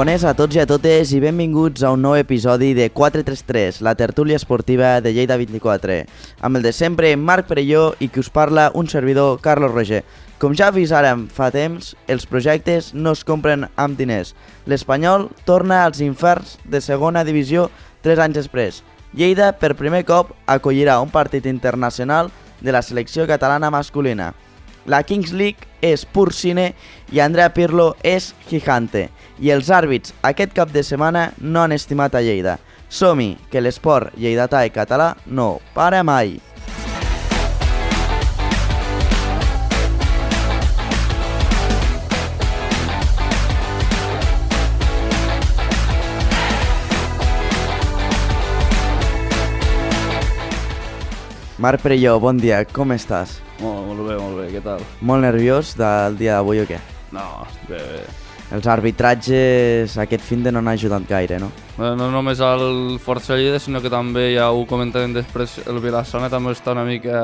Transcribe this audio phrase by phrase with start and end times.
[0.00, 3.92] Bones a tots i a totes i benvinguts a un nou episodi de 433, la
[3.98, 5.98] tertúlia esportiva de Lleida 24.
[6.40, 10.00] Amb el de sempre, Marc Perelló i qui us parla, un servidor, Carlos Roger.
[10.40, 14.32] Com ja avisàrem fa temps, els projectes no es compren amb diners.
[14.64, 17.68] L'Espanyol torna als inferns de segona divisió
[18.00, 18.82] 3 anys després.
[19.12, 22.32] Lleida, per primer cop, acollirà un partit internacional
[22.64, 24.32] de la selecció catalana masculina.
[24.86, 26.70] La Kings League és pur cine
[27.12, 29.10] i Andrea Pirlo és gigante.
[29.40, 32.58] I els àrbits aquest cap de setmana no han estimat a Lleida.
[32.92, 36.36] Som-hi, que l'esport lleidatà i català no para mai.
[51.60, 53.38] Marc Perelló, bon dia, com estàs?
[53.60, 54.84] Molt, molt bé, molt bé, què tal?
[55.00, 56.80] Molt nerviós del dia d'avui o què?
[57.12, 57.28] No,
[57.68, 58.19] bé, bé.
[58.50, 61.52] Els arbitratges aquest fin de no han ajudat gaire, no?
[61.78, 66.30] No, no només el Força Lleida, sinó que també, ja ho comentarem després, el Vilassana
[66.32, 67.20] també està una mica,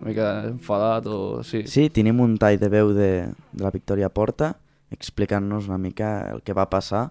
[0.00, 1.42] una mica enfadat o...
[1.44, 3.10] Sí, Sí, tenim un tall de veu de,
[3.52, 4.54] de la Victòria Porta
[4.94, 7.08] explicant-nos una mica el que va passar,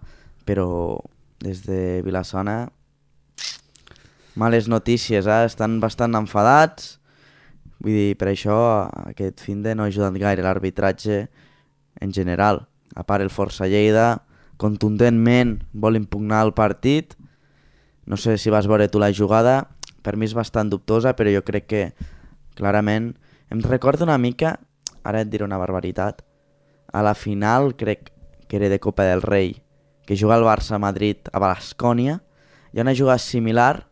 [0.48, 0.98] però
[1.44, 2.72] des de Vilassana
[4.36, 5.44] males notícies, eh?
[5.46, 6.98] estan bastant enfadats,
[7.84, 8.58] vull dir, per això
[9.06, 11.28] aquest fin de no ha ajudat gaire l'arbitratge
[12.02, 12.64] en general.
[12.96, 14.24] A part el Força Lleida,
[14.62, 17.16] contundentment vol impugnar el partit,
[18.06, 19.70] no sé si vas veure tu la jugada,
[20.04, 21.84] per mi és bastant dubtosa, però jo crec que
[22.60, 23.14] clarament
[23.50, 24.58] em recorda una mica,
[25.04, 26.22] ara et diré una barbaritat,
[26.94, 28.12] a la final crec
[28.48, 29.64] que era de Copa del Rei,
[30.06, 32.20] que juga el Barça a Madrid a Balascònia,
[32.74, 33.88] hi ha una jugada similar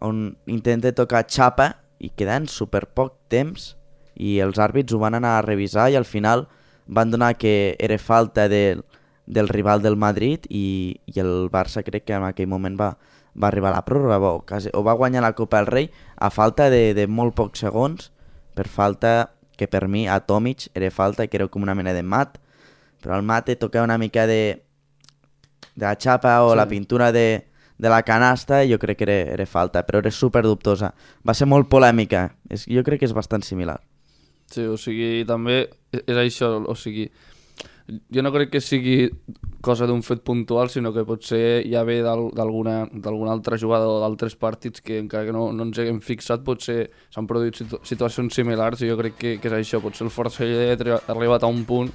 [0.00, 3.74] on intenta tocar xapa i queda en super poc temps
[4.16, 6.46] i els àrbits ho van anar a revisar i al final
[6.90, 8.82] van donar que era falta de,
[9.26, 12.90] del rival del Madrid i, i el Barça crec que en aquell moment va,
[13.34, 16.30] va arribar a la pròrroga o, quasi, o va guanyar la Copa del Rei a
[16.34, 18.10] falta de, de molt pocs segons
[18.58, 22.02] per falta que per mi a Tomic era falta que era com una mena de
[22.02, 22.40] mat
[23.00, 24.42] però el mate tocava una mica de
[25.74, 26.56] de la xapa o Sí.
[26.56, 27.46] la pintura de,
[27.78, 30.92] de la canasta jo crec que era, era falta, però era super dubtosa.
[31.26, 33.78] Va ser molt polèmica, és, jo crec que és bastant similar.
[34.50, 37.08] sí, o sigui, també és, és això, o sigui,
[38.10, 39.08] jo no crec que sigui
[39.60, 45.00] cosa d'un fet puntual, sinó que potser ja ve d'algun altre jugador d'altres partits que
[45.00, 48.98] encara que no, no ens haguem fixat, potser s'han produït situ situacions similars i jo
[49.00, 51.90] crec que, que és això, potser el Força ha arribat a un punt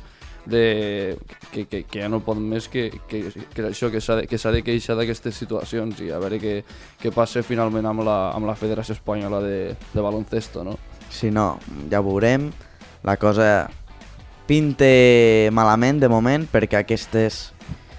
[0.46, 1.18] de,
[1.52, 3.24] que, que, que ja no pot més que, que,
[3.54, 6.60] que això, que s'ha de, que de queixar d'aquestes situacions i a veure què,
[7.02, 10.78] què passa finalment amb la, amb la Federació Espanyola de, de baloncesto, no?
[11.10, 11.56] Si no,
[11.90, 12.52] ja ho veurem.
[13.06, 13.70] La cosa
[14.48, 17.52] pinte malament de moment perquè aquestes,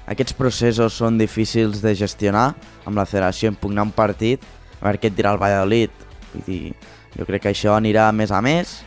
[0.06, 2.52] aquests processos són difícils de gestionar
[2.86, 3.50] amb la federació.
[3.52, 4.42] Impugnar un partit
[4.80, 5.90] a veure què et dirà el Valladolid.
[6.32, 6.74] Vull dir,
[7.16, 8.80] jo crec que això anirà més a més.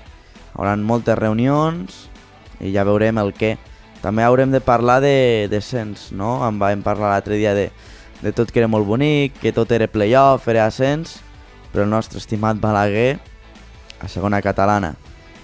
[0.55, 2.05] Hauran moltes reunions
[2.59, 3.55] i ja veurem el què.
[4.03, 6.37] També haurem de parlar de descens no?
[6.47, 7.67] en vam parlar l'altre dia de,
[8.23, 11.19] de tot que era molt bonic, que tot era playoff, era ascens
[11.71, 13.19] però el nostre estimat Balaguer
[13.99, 14.95] a segona catalana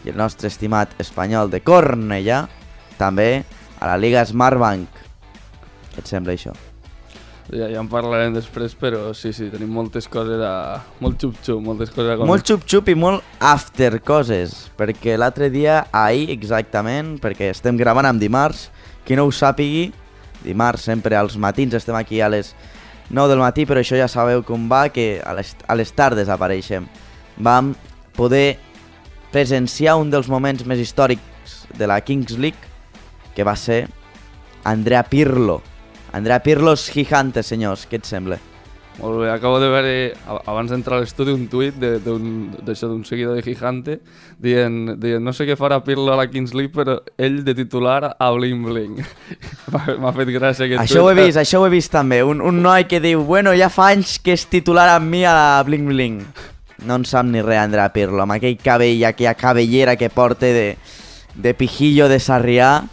[0.05, 2.45] i el nostre estimat espanyol de Cornellà
[2.99, 3.43] també
[3.79, 5.03] a la Liga Smartbank.
[5.95, 6.53] Què et sembla això?
[7.53, 10.81] Ja, ja en parlarem després, però sí, sí, tenim moltes coses a...
[11.01, 12.25] molt xup-xup, moltes coses a.
[12.25, 18.21] Molt xup-xup i molt after coses, perquè l'altre dia, ahir exactament, perquè estem gravant amb
[18.21, 18.71] dimarts,
[19.05, 19.91] qui no ho sàpigui,
[20.45, 22.55] dimarts sempre als matins estem aquí a les
[23.13, 26.31] 9 del matí, però això ja sabeu com va, que a les, a les tardes
[26.33, 26.89] apareixem.
[27.37, 27.75] Vam
[28.17, 28.57] poder
[29.35, 32.71] presenciar un dels moments més històrics de la Kings League,
[33.35, 33.83] que va ser
[34.63, 35.59] Andrea Pirlo.
[36.15, 38.37] Andrea Pirlo és gigante, senyors, què et sembla?
[38.95, 39.91] Molt bé, acabo de veure,
[40.47, 43.97] abans d'entrar a l'estudi, un tuit d'això, d'un seguidor de Gigante
[44.39, 48.13] dient, dient, no sé què farà Pirlo a la Kings League, però ell de titular
[48.15, 49.03] a Bling Bling.
[49.99, 51.25] M'ha fet gràcia aquest Això ho he tuit.
[51.25, 52.23] vist, això ho he vist també.
[52.23, 55.35] Un, un noi que diu, bueno, ja fa anys que és titular amb mi a
[55.35, 56.21] la Bling Bling.
[56.83, 60.75] No en sap ni res, Andrea Pirlo, amb aquell cabell, aquella cabellera que porta de,
[61.35, 62.83] de pijillo de Sarrià,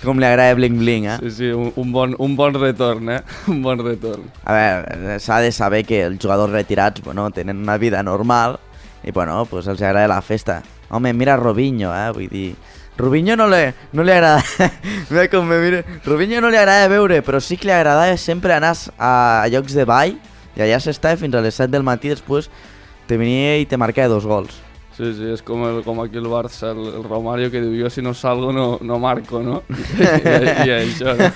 [0.00, 1.18] com li agrada Bling Bling, eh?
[1.20, 3.20] Sí, sí, un, un, bon, un bon retorn, eh?
[3.52, 4.24] Un bon retorn.
[4.48, 8.58] A veure, s'ha de saber que els jugadors retirats, bueno, tenen una vida normal
[9.04, 10.62] i, bueno, pues els agrada la festa.
[10.88, 12.08] Home, mira Robinho, eh?
[12.16, 12.54] Vull dir,
[12.96, 13.60] Robinho no li,
[13.92, 14.40] no li agrada...
[15.10, 15.84] mira com me mira.
[16.06, 19.12] Robinho no li agrada veure, però sí que li agradava sempre anar a,
[19.44, 20.16] a llocs de ball
[20.56, 22.48] i allà s'estava fins a les 7 del matí, després
[23.10, 24.54] te venia i te marcava dos gols.
[24.94, 27.90] Sí, sí, és com, el, com aquí el Barça, el, el Romario que diu jo
[27.90, 29.62] si no salgo no, no marco, no?
[29.96, 31.30] I, i, això, no?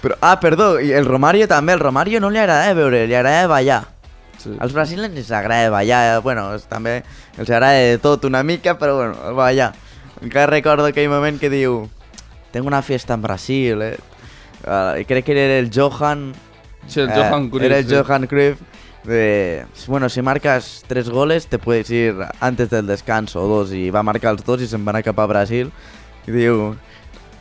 [0.00, 3.50] Però, ah, perdó, i el Romario també, el Romario no li agradava veure, li agradava
[3.56, 3.80] ballar.
[4.38, 4.52] Sí.
[4.62, 7.00] Als brasilens els agrada ballar, bueno, és, també
[7.36, 9.72] els agrada de tot una mica, però bueno, ballar.
[10.22, 11.82] Encara recordo aquell moment que diu
[12.54, 13.96] tengo una fiesta en Brasil, eh?
[14.62, 16.30] Uh, crec que era el Johan...
[16.86, 17.66] Sí, el eh, Johan Cruyff.
[17.66, 17.94] Era el sí.
[17.94, 18.62] Johan Cruyff.
[19.06, 23.90] De, bueno, si marcas tres goles te puedes ir antes del descanso o dos y
[23.90, 25.70] va a marcar los dos y se van a cap a Brasil
[26.26, 26.74] y diu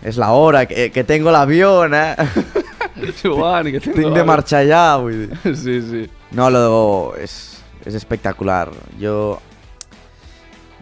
[0.04, 2.16] es la hora que, que tengo l'avió eh?
[3.24, 3.98] Joan, que tengo...
[3.98, 5.40] tinc de marxar ja vull dir.
[5.64, 6.06] Sí, sí.
[6.32, 7.34] No, lo és,
[7.86, 8.70] és espectacular.
[9.02, 9.40] Jo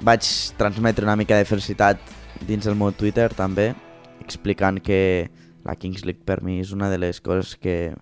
[0.03, 0.27] vaig
[0.59, 1.99] transmetre una mica de felicitat
[2.43, 3.71] dins el meu Twitter també,
[4.19, 5.29] explicant que
[5.63, 7.95] la Kings League per mi és una de les coses que,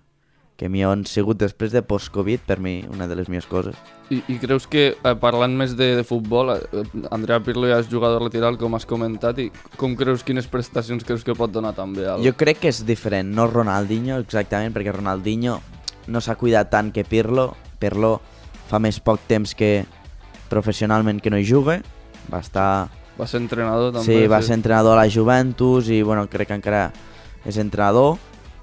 [0.62, 3.78] que m'hi han sigut després de post-Covid, per mi una de les millors coses.
[4.14, 7.88] I, I creus que, eh, parlant més de, de futbol, eh, Andrea Pirlo ja és
[7.90, 9.48] jugador lateral, com has comentat, i
[9.80, 12.06] com creus, quines prestacions creus que pot donar també?
[12.06, 12.22] Al...
[12.22, 15.58] Jo crec que és diferent, no Ronaldinho exactament, perquè Ronaldinho
[16.06, 17.50] no s'ha cuidat tant que Pirlo.
[17.82, 18.20] Pirlo
[18.70, 19.74] fa més poc temps que
[20.52, 21.80] professionalment que no hi juga,
[22.30, 22.68] va estar
[23.18, 24.06] Va ser entrenador també.
[24.06, 26.92] sí, va ser entrenador a la Juventus i bueno, crec que encara
[27.42, 28.20] és entrenador.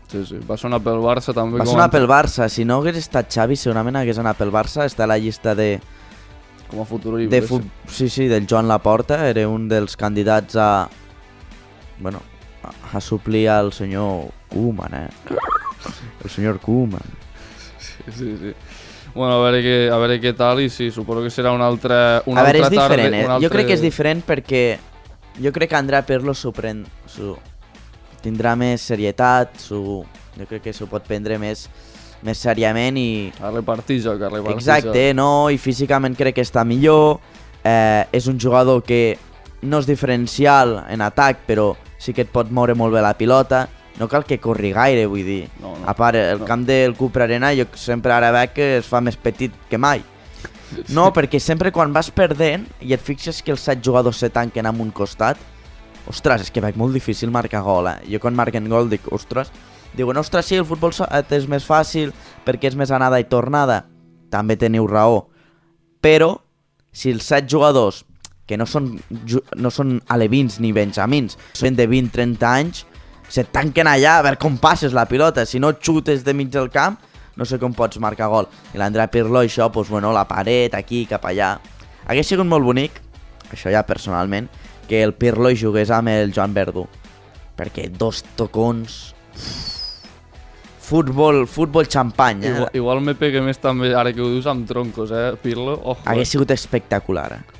[0.09, 0.39] Sí, sí.
[0.49, 1.59] Va sonar pel Barça també.
[1.59, 4.87] Va com sonar pel Barça, si no hagués estat Xavi segurament hagués anat pel Barça,
[4.89, 5.75] està a la llista de,
[6.69, 7.35] Com a futur llibre.
[7.35, 7.65] de fut...
[7.87, 10.89] sí, sí, del Joan Laporta, era un dels candidats a
[11.99, 12.21] bueno,
[12.93, 15.09] a, suplir al senyor Koeman, eh?
[16.23, 17.01] El senyor Koeman.
[17.77, 18.53] Sí, sí, sí.
[19.13, 22.21] Bueno, a veure, què, a veure què tal i sí, suposo que serà una altra,
[22.29, 22.95] una a veure, és altra tarda.
[22.95, 23.25] diferent, eh?
[23.25, 23.47] un altre...
[23.47, 24.63] Jo crec que és diferent perquè
[25.41, 26.85] jo crec que Andrea Pirlo s'ho pren,
[28.23, 30.03] tindrà més serietat, s'ho,
[30.37, 31.67] jo crec que s'ho pot prendre més,
[32.25, 35.17] més seriament i A repartir joc, a repartir exacte, joc.
[35.17, 37.19] no, i físicament crec que està millor,
[37.63, 39.17] eh, és un jugador que
[39.61, 43.67] no és diferencial en atac, però sí que et pot moure molt bé la pilota,
[43.99, 45.41] no cal que corri gaire, vull dir.
[45.59, 45.83] No, no.
[45.87, 46.47] A part, el no.
[46.47, 50.03] camp del Cupra Arena jo sempre ara veig que es fa més petit que mai.
[50.93, 54.69] No, perquè sempre quan vas perdent i et fixes que els set jugadors se tanquen
[54.69, 55.39] amb un costat,
[56.09, 57.97] ostres, és que veig molt difícil marcar gol, eh?
[58.09, 59.51] Jo quan marquen gol dic, ostres,
[59.95, 62.13] diuen, ostres, sí, el futbol so- és més fàcil
[62.45, 63.85] perquè és més anada i tornada.
[64.29, 65.27] També teniu raó.
[66.01, 66.39] Però,
[66.91, 68.05] si els set jugadors,
[68.45, 68.99] que no són,
[69.55, 72.85] no són alevins ni benjamins, són de 20-30 anys,
[73.29, 75.45] se tanquen allà a veure com passes la pilota.
[75.45, 76.97] Si no xutes de mig del camp,
[77.35, 78.47] no sé com pots marcar gol.
[78.73, 81.59] I l'Andrea Pirlo, això, doncs, bueno, la paret, aquí, cap allà.
[82.07, 82.97] Hagués sigut molt bonic,
[83.53, 84.49] això ja personalment,
[84.89, 86.87] que el Pirlo jugués amb el Joan Verdú.
[87.55, 89.15] Perquè dos tocons...
[90.89, 92.49] Futbol, futbol xampany, eh?
[92.49, 95.75] Igual, igual me pegue més també, ara que ho dius, amb troncos, eh, Pirlo.
[95.77, 96.07] Ojo, eh.
[96.09, 97.27] Hagués sigut espectacular.
[97.35, 97.59] Eh?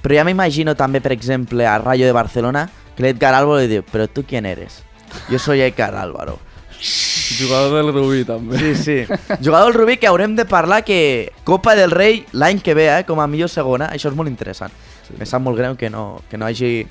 [0.00, 2.62] Però ja m'imagino també, per exemple, a Rayo de Barcelona,
[2.96, 4.80] que l'Edgar Álvaro li diu, però tu quién eres?
[5.28, 6.38] Jo soy Edgar Álvaro.
[7.38, 8.56] Jugador del Rubí, també.
[8.56, 8.96] Sí, sí.
[9.44, 13.04] Jugador del Rubí que haurem de parlar que Copa del Rei l'any que ve, eh,
[13.04, 14.72] com a millor segona, això és molt interessant.
[15.12, 15.16] Sí.
[15.20, 16.86] Me sap molt greu que no, que no hagi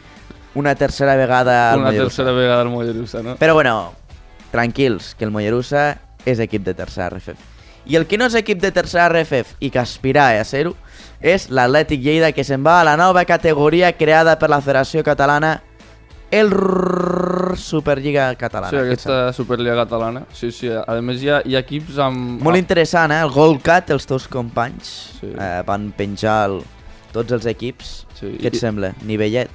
[0.56, 2.08] una tercera vegada al Una Mollerussa.
[2.24, 3.36] tercera vegada al Mollerussa, no?
[3.40, 3.94] Però bueno,
[4.52, 7.36] tranquils, que el Mollerussa és equip de tercera RFF.
[7.88, 10.76] I el que no és equip de tercera RFF i que aspira a ser-ho
[11.22, 15.62] és l'Atlètic Lleida que se'n va a la nova categoria creada per la Federació Catalana
[16.32, 16.52] el
[17.58, 18.70] Superliga Catalana.
[18.72, 20.24] Sí, aquesta Superliga catalana.
[20.34, 20.70] Sí, sí.
[20.72, 22.42] A més, hi ha, hi ha equips amb...
[22.44, 23.20] Molt interessant, eh?
[23.26, 25.28] El Goldcat, els teus companys, Sí.
[25.36, 26.62] eh, van penjar el,
[27.14, 28.06] tots els equips.
[28.20, 28.94] Sí, Què et i- sembla?
[29.06, 29.50] Nivellet?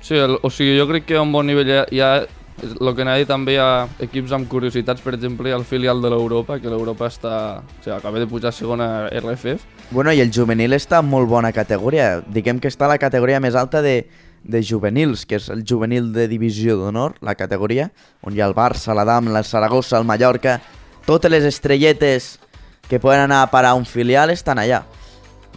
[0.00, 2.12] Sí, el, o sigui, jo crec que a un bon nivell hi ha, hi ha
[2.60, 6.00] el que anava també hi ha equips amb curiositats, per exemple, hi ha el filial
[6.02, 7.34] de l'Europa, que l'Europa està...
[7.60, 9.62] O sigui, acaba de pujar a segona RFF.
[9.90, 12.20] Bueno, i el juvenil està en molt bona categoria.
[12.26, 14.06] Diguem que està a la categoria més alta de,
[14.44, 17.90] de juvenils, que és el juvenil de divisió d'honor, la categoria,
[18.22, 20.60] on hi ha el Barça, la Dam, la Saragossa, el Mallorca...
[21.06, 22.38] Totes les estrelletes
[22.86, 24.82] que poden anar a parar a un filial estan allà.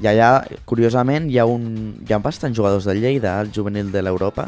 [0.02, 0.30] I allà,
[0.66, 4.48] curiosament, hi ha, un, hi ha bastants jugadors del Lleida, al juvenil de l'Europa.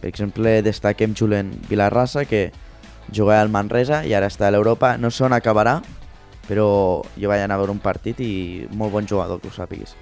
[0.00, 2.50] Per exemple, destaquem Julen Vilarrasa, que
[3.12, 4.94] juga al Manresa i ara està a l'Europa.
[4.96, 5.80] No sé on acabarà,
[6.46, 8.32] però jo vaig anar a veure un partit i
[8.70, 9.96] molt bon jugador, que ho sàpiguis.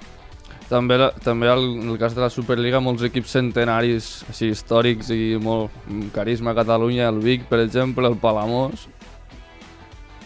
[0.69, 5.39] També, també el, en el cas de la Superliga, molts equips centenaris així històrics i
[5.41, 5.73] molt
[6.13, 8.85] carisma a Catalunya, el Vic, per exemple, el Palamós.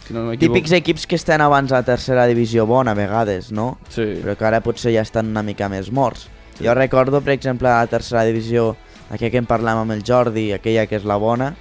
[0.06, 0.24] Si no.
[0.38, 3.78] Típics equips que estan abans a la tercera divisió bona, a vegades, no?
[3.88, 6.28] Sí, Però que ara potser ja estan una mica més morts.
[6.56, 6.66] Sí.
[6.66, 8.76] Jo recordo, per exemple, a la tercera divisió,
[9.10, 11.54] aquella que en parlàvem amb el Jordi, aquella que és la bona,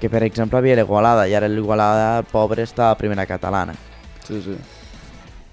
[0.00, 3.74] que per exemple havia l'Igualada, i ara l'Igualada, pobre, està a primera catalana.
[4.26, 4.56] sí, sí.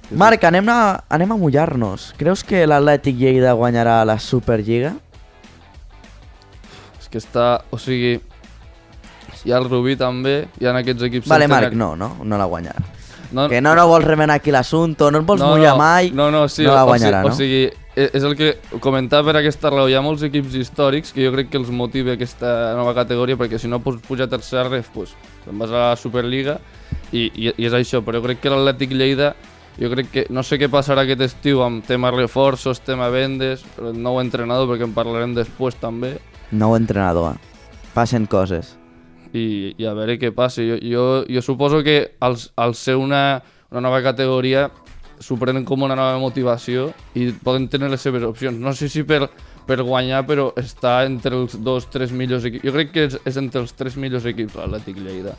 [0.09, 2.13] Marc, anem a, anem a mullar-nos.
[2.15, 4.93] Creus que l'Atlètic Lleida guanyarà la Superliga?
[7.01, 7.65] És que està...
[7.75, 8.13] O sigui...
[9.45, 11.27] hi ha el Rubí també, hi ha aquests equips...
[11.31, 12.85] Vale, Marc, no, no, no la guanyarà.
[13.31, 16.29] No, Que no, no vols remenar aquí l'assumpte, no et vols mullar no, mai, no,
[16.31, 17.33] no, sí, no la guanyarà, o, no?
[17.33, 17.65] O sigui,
[17.97, 19.89] és el que comentava per aquesta raó.
[19.89, 23.59] Hi ha molts equips històrics que jo crec que els motiva aquesta nova categoria perquè
[23.59, 25.11] si no pots pujar a tercera ref, pues,
[25.43, 26.59] te'n vas a la Superliga
[27.11, 27.99] i, i, i és això.
[28.05, 29.33] Però jo crec que l'Atlètic Lleida,
[29.75, 34.21] jo crec que no sé què passarà aquest estiu amb tema reforços, tema vendes, nou
[34.23, 36.15] entrenador, perquè en parlarem després també,
[36.51, 37.35] Nou entrenador,
[37.91, 38.76] passen coses.
[39.37, 40.65] I, i a veure què passa.
[40.65, 43.41] Jo, jo, jo suposo que al, al ser una,
[43.71, 44.67] una nova categoria
[45.19, 48.59] s'ho prenen com una nova motivació i poden tenir les seves opcions.
[48.61, 49.27] No sé si per,
[49.67, 52.65] per guanyar, però està entre els dos, tres millors equips.
[52.67, 55.35] Jo crec que és, és entre els tres millors equips l'Atlètic Lleida.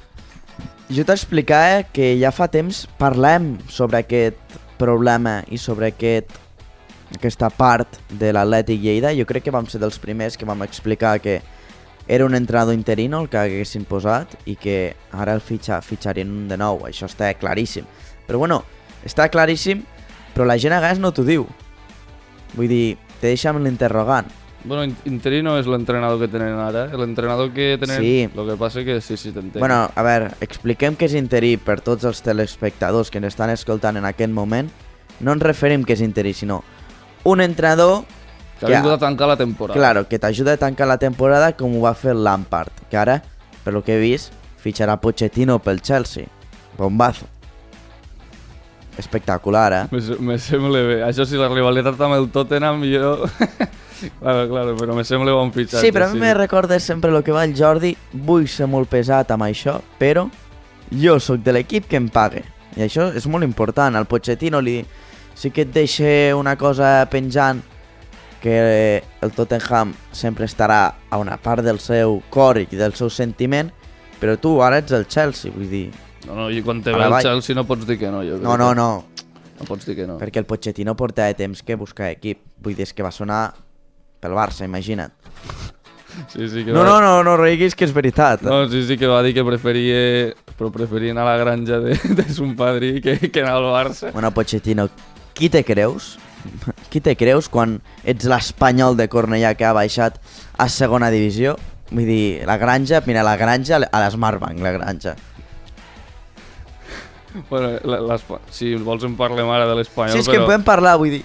[0.90, 6.32] Jo t'explicava que ja fa temps parlem sobre aquest problema i sobre aquest,
[7.14, 9.14] aquesta part de l'Atlètic Lleida.
[9.14, 11.40] Jo crec que vam ser dels primers que vam explicar que
[12.08, 16.48] era un entrenador interino el que haguessin posat i que ara el fitxa, fitxarien un
[16.48, 16.80] de nou.
[16.88, 17.84] Això està claríssim.
[18.26, 18.62] Però bueno,
[19.04, 19.84] està claríssim,
[20.34, 21.46] però la gent a vegades no t'ho diu.
[22.56, 24.26] Vull dir, te deixa amb l'interrogant.
[24.64, 26.86] Bueno, In- Interino és l'entrenador que tenen ara.
[26.96, 28.00] L'entrenador que tenen...
[28.02, 28.28] Sí.
[28.34, 29.60] El que passa que sí, sí, t'entenc.
[29.62, 34.00] Bueno, a veure, expliquem què és interí per tots els telespectadors que ens estan escoltant
[34.00, 34.68] en aquest moment.
[35.20, 36.62] No ens referim que és interí, sinó
[37.28, 38.02] un entrenador
[38.58, 39.78] que ha vingut a tancar la temporada.
[39.78, 43.22] claro, que t'ajuda a tancar la temporada com ho va fer Lampard, que ara,
[43.64, 46.26] per lo que he vist, fitxarà Pochettino pel Chelsea.
[46.76, 47.26] Bombazo.
[48.98, 49.84] Espectacular, eh?
[49.94, 50.96] Me, me sembla bé.
[51.06, 53.14] Això sí, la rivalitat amb el Tottenham, jo...
[54.20, 55.86] claro, claro, però me sembla bon fitxatge.
[55.86, 57.94] Sí, però a mi me recorda sempre el que va el Jordi.
[58.12, 60.26] Vull ser molt pesat amb això, però
[60.90, 62.42] jo sóc de l'equip que em pague.
[62.74, 63.94] I això és molt important.
[63.94, 64.80] Al Pochettino li
[65.38, 67.62] sí que et deixa una cosa penjant
[68.42, 73.70] que el Tottenham sempre estarà a una part del seu cor i del seu sentiment,
[74.20, 75.88] però tu ara ets el Chelsea, vull dir...
[76.26, 77.22] No, no, i quan te ve el vall.
[77.24, 78.88] Chelsea no pots dir que no, jo crec No, no, no,
[79.58, 80.18] No pots dir que no.
[80.20, 82.42] perquè el Pochettino porta de temps que busca equip.
[82.62, 83.54] Vull dir, és que va sonar
[84.20, 85.12] pel Barça, imagina't.
[86.32, 86.86] Sí, sí que No, va...
[86.88, 88.42] no, no, no riguis que és veritat.
[88.42, 91.94] No, sí, sí que va dir que preferia, però preferia anar a la granja de,
[92.18, 94.10] de son padrí que, que anar al Barça.
[94.12, 94.88] Bueno, Pochettino,
[95.32, 96.16] qui te creus?
[96.90, 97.78] Qui te creus quan
[98.08, 100.20] ets l'Espanyol de Cornellà que ha baixat
[100.58, 101.56] a segona divisió?
[101.90, 105.14] Vull dir, la granja, mira, la granja a l'Smartbank, la granja.
[107.48, 107.78] Bueno,
[108.50, 110.50] si vols en parlem ara de l'Espanyol, Sí, és que en però...
[110.52, 111.22] podem parlar, vull dir,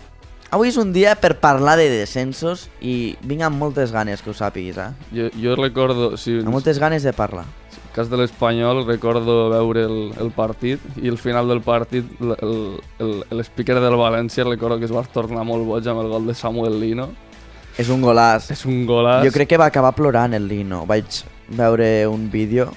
[0.53, 4.37] avui és un dia per parlar de descensos i vinc amb moltes ganes que ho
[4.37, 4.91] sàpiguis, eh?
[5.15, 7.47] Jo, jo recordo, si, Amb moltes ganes de parlar.
[7.93, 12.79] Cas de l'Espanyol, recordo veure el, el partit i al final del partit l- el-
[12.99, 16.33] el- l'speaker del València recordo que es va tornar molt boig amb el gol de
[16.33, 17.09] Samuel Lino.
[17.77, 18.51] És un golaç.
[18.53, 19.25] És un golaç.
[19.25, 20.85] Jo crec que va acabar plorant el Lino.
[20.85, 21.05] Vaig
[21.49, 22.71] veure un vídeo.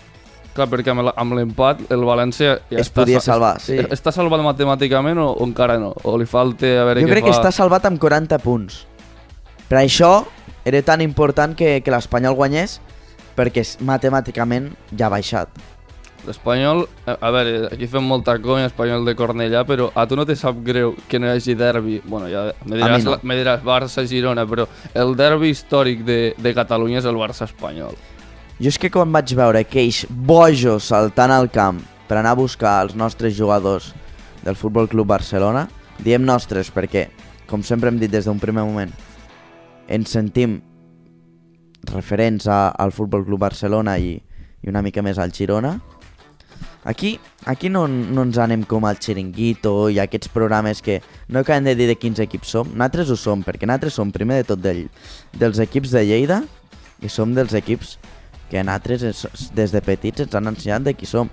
[0.57, 3.77] Clar, perquè amb l'empat el València ja Es podia sa- salvar, sí.
[3.77, 5.93] Està salvat matemàticament o, o encara no?
[6.05, 7.41] O li falta a veure Jo què crec que fa?
[7.43, 8.87] està salvat amb 40 punts.
[9.69, 10.25] Per això
[10.65, 12.81] era tan important que, que l'Espanyol guanyés
[13.37, 15.65] perquè matemàticament ja ha baixat.
[16.27, 20.35] L'Espanyol, a, veure, aquí fem molta conya, Espanyol de Cornellà, però a tu no te
[20.35, 22.01] sap greu que no hi hagi derbi?
[22.03, 23.15] Bueno, ja me diràs, no.
[23.23, 24.67] me diràs Barça-Girona, però
[24.99, 27.95] el derbi històric de, de Catalunya és el Barça-Espanyol.
[28.59, 31.79] Jo és que quan vaig veure aquells bojos saltant al camp
[32.09, 33.93] per anar a buscar els nostres jugadors
[34.43, 35.67] del Futbol Club Barcelona,
[36.03, 37.07] diem nostres perquè,
[37.47, 38.91] com sempre hem dit des d'un primer moment,
[39.87, 40.59] ens sentim
[41.93, 44.15] referents a, al Futbol Club Barcelona i,
[44.63, 45.77] i una mica més al Girona.
[46.87, 47.19] Aquí,
[47.51, 51.75] aquí no, no ens anem com al Chiringuito i aquests programes que no acabem de
[51.75, 52.69] dir de quins equips som.
[52.79, 54.85] Nosaltres ho som, perquè nosaltres som primer de tot del,
[55.35, 56.45] dels equips de Lleida
[57.03, 57.97] i som dels equips
[58.53, 61.29] que nosaltres es- des de petits ens han ensenyat de qui som.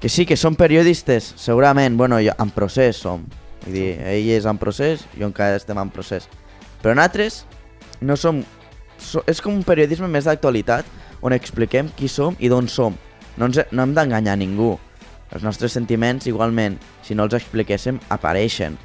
[0.00, 3.22] Que sí, que som periodistes, segurament, bueno, jo, en procés som.
[3.66, 6.26] Vull dir, ell és en procés, jo encara estem en procés.
[6.82, 7.44] Però nosaltres
[8.00, 8.42] no som...
[9.30, 10.88] És com un periodisme més d'actualitat
[11.24, 12.96] on expliquem qui som i d'on som.
[13.36, 14.74] No, ens, no hem d'enganyar ningú.
[15.34, 18.76] Els nostres sentiments, igualment, si no els expliquéssim, apareixen.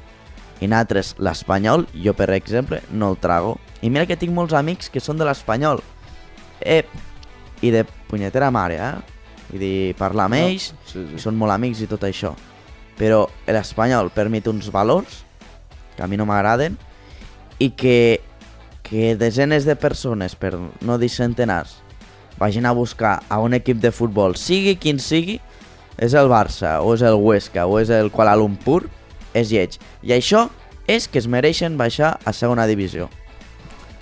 [0.60, 3.54] I nosaltres, l'espanyol, jo per exemple, no el trago.
[3.80, 5.80] I mira que tinc molts amics que són de l'espanyol.
[6.60, 6.82] Eh,
[7.62, 9.20] i de punyetera mare, eh?
[9.50, 11.22] Vull dir, parlar amb ells, Sí, i sí.
[11.24, 12.34] són molt amics i tot això.
[12.98, 15.22] Però l'espanyol permet uns valors
[15.96, 16.76] que a mi no m'agraden
[17.58, 18.20] i que,
[18.90, 21.78] que desenes de persones, per no dir centenars,
[22.40, 25.38] vagin a buscar a un equip de futbol, sigui quin sigui,
[26.00, 28.82] és el Barça, o és el Huesca, o és el Kuala Lumpur,
[29.36, 29.76] és lleig.
[30.02, 30.48] I això
[30.90, 33.08] és que es mereixen baixar a segona divisió.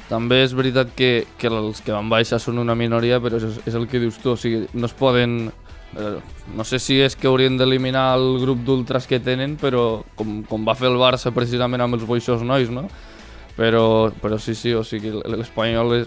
[0.09, 3.75] també és veritat que, que els que van baixar són una minoria, però és, és
[3.77, 5.53] el que dius tu, o sigui, no es poden...
[6.01, 6.17] Eh,
[6.57, 10.65] no sé si és que haurien d'eliminar el grup d'ultras que tenen, però com, com
[10.65, 12.87] va fer el Barça precisament amb els boixos nois, no?
[13.59, 16.05] Però, però sí, sí, o sigui, l'Espanyol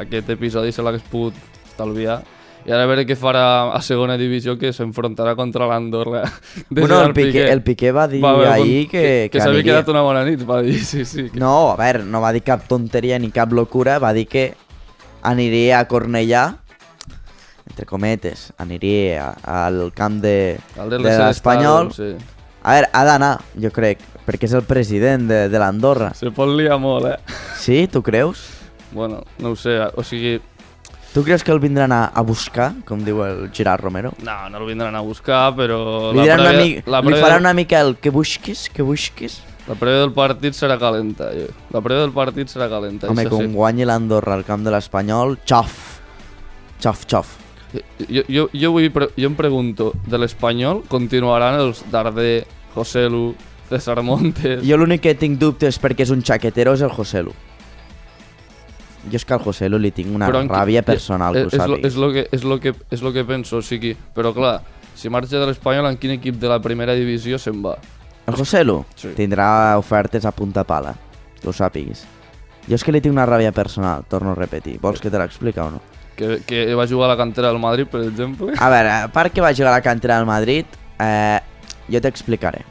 [0.00, 1.36] Aquest episodi se l'hagués pogut
[1.66, 2.22] estalviar
[2.64, 3.42] i ara a veure què farà
[3.76, 6.22] a segona divisió que s'enfrontarà contra l'Andorra.
[6.70, 9.60] Bueno, el Gerard Piqué, el Piqué va dir Va, va, ahir que, que, que s'havia
[9.60, 9.74] aniria.
[9.74, 11.26] quedat una bona nit, va dir, sí, sí.
[11.28, 11.40] Que...
[11.40, 14.46] No, a veure, no va dir cap tonteria ni cap locura, va dir que
[15.28, 16.46] aniria a Cornellà,
[17.68, 20.56] entre cometes, aniria al camp de,
[20.88, 21.92] de l'Espanyol.
[21.92, 22.14] Sí.
[22.64, 26.12] A veure, ha d'anar, jo crec, perquè és el president de, de l'Andorra.
[26.16, 27.38] Se pot liar molt, eh?
[27.60, 28.46] Sí, tu creus?
[28.94, 30.40] Bueno, no ho sé, o sigui,
[31.14, 34.10] Tu creus que el vindran a, a buscar, com diu el Gerard Romero?
[34.26, 36.10] no, no el vindran a buscar, però...
[36.10, 39.36] Li, una prèvia- mica, la, li prèvia, faran una mica el que busquis, que busquis.
[39.68, 41.46] la prèvia del partit serà calenta, jo.
[41.70, 43.52] La prèvia del partit serà calenta, Home, com sí.
[43.54, 45.78] guanyi l'Andorra al camp de l'Espanyol, xof.
[46.82, 47.30] Xof, xof.
[48.10, 53.28] Jo, jo, jo, vull, jo em pregunto, de l'Espanyol continuaran els Darder, Joselu,
[53.74, 54.62] César Montes...
[54.66, 57.32] Jo l'únic que tinc dubtes perquè és un xaquetero és el Joselu.
[59.10, 61.68] Jo és que al Joselu li tinc una Però ràbia personal, que és, ho és,
[61.68, 64.62] lo, és, lo que, és, lo que, és lo que penso, o sigui, però clar,
[64.96, 67.76] si marxa de l'Espanyol, en quin equip de la primera divisió se'n va?
[68.24, 69.10] El Joselu Sí.
[69.18, 70.94] tindrà ofertes a punta pala,
[71.40, 72.06] que ho sàpiguis.
[72.64, 74.78] Jo és que li tinc una ràbia personal, torno a repetir.
[74.80, 75.82] Vols que te l'explica o no?
[76.16, 78.54] Que, que va jugar a la cantera del Madrid, per exemple.
[78.56, 80.64] A veure, a part que va jugar a la cantera del Madrid,
[81.02, 81.40] eh,
[81.90, 82.62] jo t'explicaré.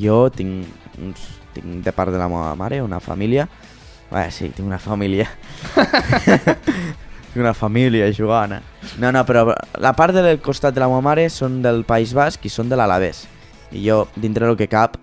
[0.00, 0.66] Jo tinc,
[0.98, 1.22] uns,
[1.54, 3.48] tinc de part de la meva mare una família...
[4.10, 5.24] Bé, sí, tinc una família.
[7.32, 8.60] tinc una família jugant.
[9.02, 9.48] No, no, però
[9.80, 12.78] la part del costat de la meva mare són del País Basc i són de
[12.78, 13.24] l'Alavés.
[13.74, 15.00] I jo, dintre del que cap,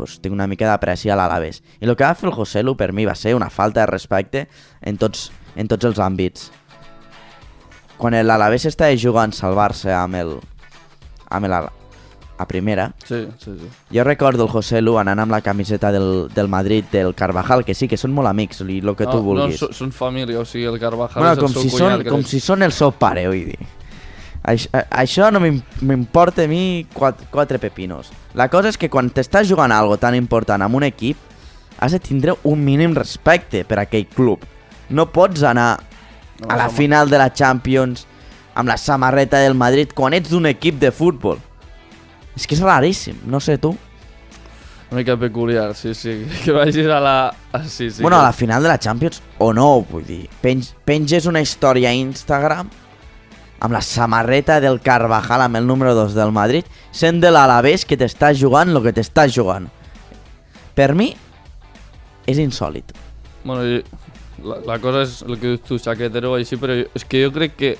[0.00, 1.62] pues, tinc una mica d'apreci a l'Alavés.
[1.78, 4.48] I el que va fer el Joselu per mi va ser una falta de respecte
[4.80, 6.48] en tots, en tots els àmbits
[7.98, 10.36] quan l'Alavés estava jugant salvar-se amb el
[11.34, 11.54] amb el
[12.38, 13.68] a primera, Sí, sí, sí.
[13.92, 17.74] jo recordo el José Lu anant amb la camiseta del, del Madrid, del Carvajal, que
[17.74, 19.60] sí, que són molt amics, i el que tu no, vulguis.
[19.62, 21.96] No, són família, o sigui, el Carvajal bueno, és el com, seu si cunyat.
[22.04, 23.58] són, com si són el seu pare, vull dir.
[24.48, 28.12] Això, això no m'im- m'importa a mi quatre, quatre pepinos.
[28.34, 31.16] La cosa és que quan t'estàs jugant algo tan important amb un equip,
[31.80, 34.40] has de tindre un mínim respecte per aquell club.
[34.90, 35.80] No pots anar
[36.40, 38.06] No, a la final de la Champions
[38.54, 41.38] amb la samarreta del Madrid quan ets d'un equip de futbol.
[42.38, 43.72] És que és raríssim, no sé tu.
[44.88, 46.14] Una mica peculiar, sí, sí.
[46.44, 47.16] Que vagis a la...
[47.52, 48.00] Ah, sí, sí.
[48.00, 51.42] bueno, a que- la final de la Champions o no, vull dir, penj, penges una
[51.44, 52.70] història a Instagram
[53.60, 57.98] amb la samarreta del Carvajal amb el número 2 del Madrid, sent de l'Alavés que
[57.98, 59.66] t'està jugant el que t'està jugant.
[60.78, 61.08] Per mi,
[62.30, 62.94] és insòlid.
[63.42, 63.64] Bueno,
[64.46, 67.32] la, la cosa és el que dius tu, xaquetero així, però jo- és que jo
[67.34, 67.72] crec que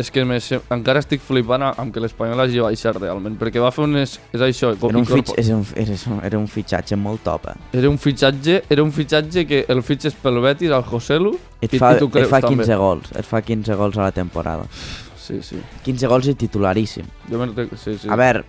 [0.00, 3.84] és que més, encara estic flipant amb que l'Espanyol hagi baixat realment, perquè va fer
[3.84, 3.96] un...
[4.00, 7.24] És, és això, com Era un, fitx, és un, és un, era un fitxatge molt
[7.26, 7.56] top, eh?
[7.76, 11.80] era un fitxatge, era un fitxatge que el fitxes pel Betis, al Joselu, Et i,
[11.80, 12.64] fa, i tu et creus fa també.
[12.64, 14.64] 15 gols, et fa 15 gols a la temporada.
[15.26, 15.58] Sí, sí.
[15.84, 17.06] 15 gols i titularíssim.
[17.30, 18.08] Jo me'n rec- sí, sí.
[18.08, 18.44] A veure,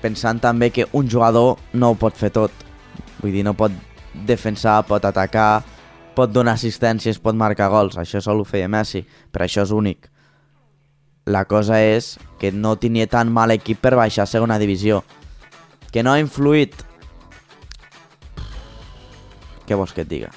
[0.00, 2.50] pensant també que un jugador no ho pot fer tot.
[3.20, 3.74] Vull dir, no pot
[4.26, 5.60] defensar, pot atacar,
[6.16, 7.98] pot donar assistències, pot marcar gols.
[8.00, 10.10] Això sol ho feia Messi, però això és únic.
[11.26, 15.02] La cosa és que no tenia tan mal equip per baixar a segona divisió.
[15.92, 16.74] Que no ha influït.
[19.68, 20.32] Què vols que et diga?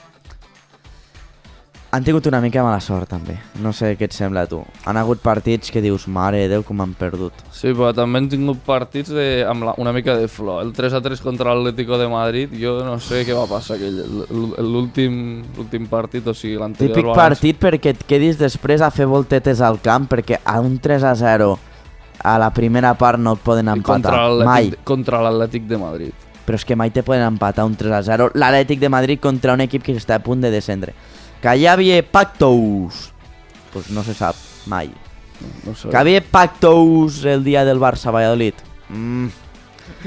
[1.93, 3.35] Han tingut una mica mala sort, també.
[3.61, 4.63] No sé què et sembla a tu.
[4.89, 7.43] Han hagut partits que dius, mare de Déu, com han perdut.
[7.53, 10.63] Sí, però també han tingut partits de, amb la, una mica de flor.
[10.65, 14.01] El 3-3 contra l'Atlético de Madrid, jo no sé què va passar aquell,
[14.33, 17.21] l'últim partit, o sigui, l'anterior Típic València.
[17.21, 21.13] partit perquè et quedis després a fer voltetes al camp perquè a un 3 a
[21.21, 21.53] 0
[22.23, 24.45] a la primera part no et poden contra empatar.
[24.49, 24.71] Mai.
[24.71, 26.29] l'Atlètic contra l'Atlètic de Madrid.
[26.43, 29.53] Però és que mai te poden empatar un 3 a 0 l'Atlètic de Madrid contra
[29.53, 30.97] un equip que està a punt de descendre.
[31.43, 33.11] Que hi havia pactos.
[33.73, 34.89] Pues no se sap, mai.
[35.67, 35.89] No sé.
[35.91, 38.53] Que havia pactos el dia del Barça-Valladolid.
[38.89, 39.27] Mm.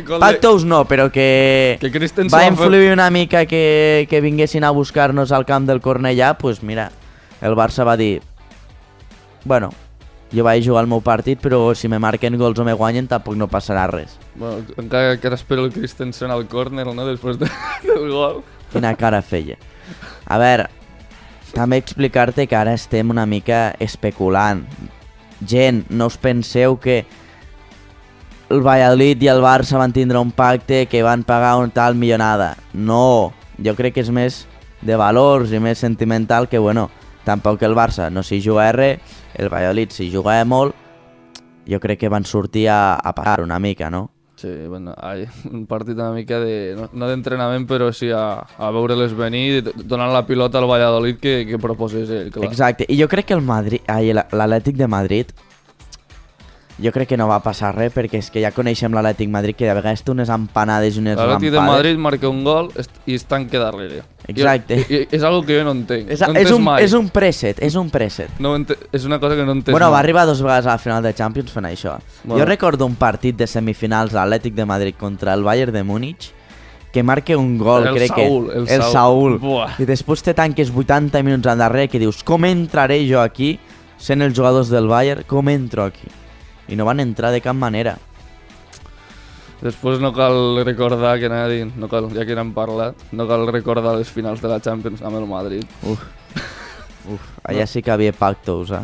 [0.07, 1.77] Gol de- Pactos no, però que...
[1.81, 6.38] Que Christensen va influir una mica que, que vinguessin a buscar-nos al camp del Cornellà,
[6.38, 6.90] pues mira,
[7.42, 8.22] el Barça va dir
[9.46, 9.70] bueno,
[10.35, 13.37] jo vaig jugar el meu partit, però si me marquen gols o me guanyen tampoc
[13.38, 14.16] no passarà res.
[14.35, 17.07] Bueno, encara que espero el Christensen al córner, no?
[17.07, 17.46] Després de,
[17.87, 18.42] del gol.
[18.72, 19.57] Quina cara feia.
[20.27, 20.66] A veure,
[21.54, 24.64] també explicar-te que ara estem una mica especulant.
[25.46, 27.04] Gent, no us penseu que
[28.48, 32.56] el Valladolid i el Barça van tindre un pacte que van pagar una tal millonada.
[32.72, 33.32] No,
[33.62, 34.44] jo crec que és més
[34.87, 36.88] de valors i més sentimental que, bueno,
[37.24, 39.00] tampoc el Barça no s'hi juga res,
[39.35, 40.76] el Valladolid s'hi jugava molt,
[41.66, 44.11] jo crec que van sortir a, a pagar una mica, no?
[44.37, 46.75] Sí, bueno, ai, un partit una mica de...
[46.77, 51.38] no, no d'entrenament, però sí a, a veure-les venir, donant la pilota al Valladolid que,
[51.49, 52.51] que proposés ell, clar.
[52.51, 55.33] Exacte, i jo crec que el Madrid, l'Atlètic de Madrid
[56.82, 59.64] jo crec que no va passar res perquè és que ja coneixem l'Atlètic Madrid que
[59.68, 61.62] de vegades té unes empanades i unes L'Atlètic de.
[61.64, 62.68] Madrid marca un gol
[63.06, 64.02] i es tanca darrere.
[64.26, 64.80] Exacte.
[64.82, 66.10] I, i, és algo que jo no entenc.
[66.12, 66.84] És, no és, un, mai.
[66.84, 68.40] és un preset, és un preset.
[68.42, 68.56] No.
[68.92, 70.04] És una cosa que no entens Bueno, va mai.
[70.04, 71.96] arribar dos vegades a la final de Champions fent això.
[72.24, 72.42] Bueno.
[72.42, 76.32] Jo recordo un partit de semifinals de l'Atlètic de Madrid contra el Bayern de Múnich
[76.92, 78.56] que marca un gol, El crec Saúl, que...
[78.56, 78.92] el el Saúl.
[78.92, 79.38] Saúl.
[79.38, 79.74] Buah.
[79.78, 83.58] I després te tanques 80 minuts endarrere que dius com entraré jo aquí
[84.00, 86.08] sent els jugadors del Bayern, com entro aquí?
[86.68, 87.96] I no van entrar de cap manera.
[89.62, 93.24] Després no cal recordar, que anava a dir, no cal, ja que n'hem parlat, no
[93.29, 95.64] cal recordar les finals de la Champions amb el Madrid.
[95.88, 96.02] Uf,
[97.14, 98.83] uf, allà sí que havia pactos, eh?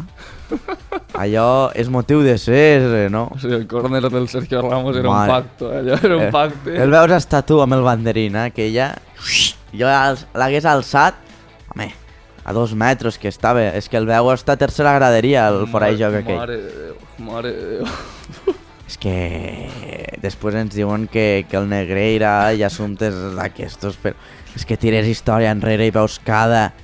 [1.20, 3.26] Allò és motiu de ser, no?
[3.34, 5.28] O sigui, el córner del Sergio Ramos era Mare.
[5.28, 5.78] un pacto, eh?
[5.82, 6.76] allò era un Eh, pacte.
[6.86, 8.50] El veus estar tu amb el banderín, eh?
[8.56, 8.94] Que ella...
[9.72, 9.88] Jo
[10.36, 11.14] l'hagués alçat,
[11.72, 11.86] home,
[12.44, 13.62] a dos metres que estava.
[13.76, 16.38] És que el veu està a tercera graderia, el fora de joc aquell.
[16.38, 17.86] Mare de Déu, mare de Déu.
[18.92, 24.12] És que després ens diuen que, que el Negreira i assumptes d'aquestos, però
[24.52, 26.74] és que tires història enrere i veus cada,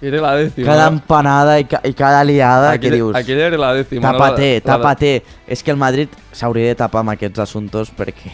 [0.00, 0.64] Era la dècima.
[0.70, 3.16] cada empanada i, ca, i cada liada que Aquella- dius...
[3.18, 4.00] Aquella era la dècima.
[4.08, 4.64] Tapaté, no?
[4.64, 5.10] La- la- tapaté.
[5.46, 8.32] És que el Madrid s'hauria de tapar amb aquests assumptos perquè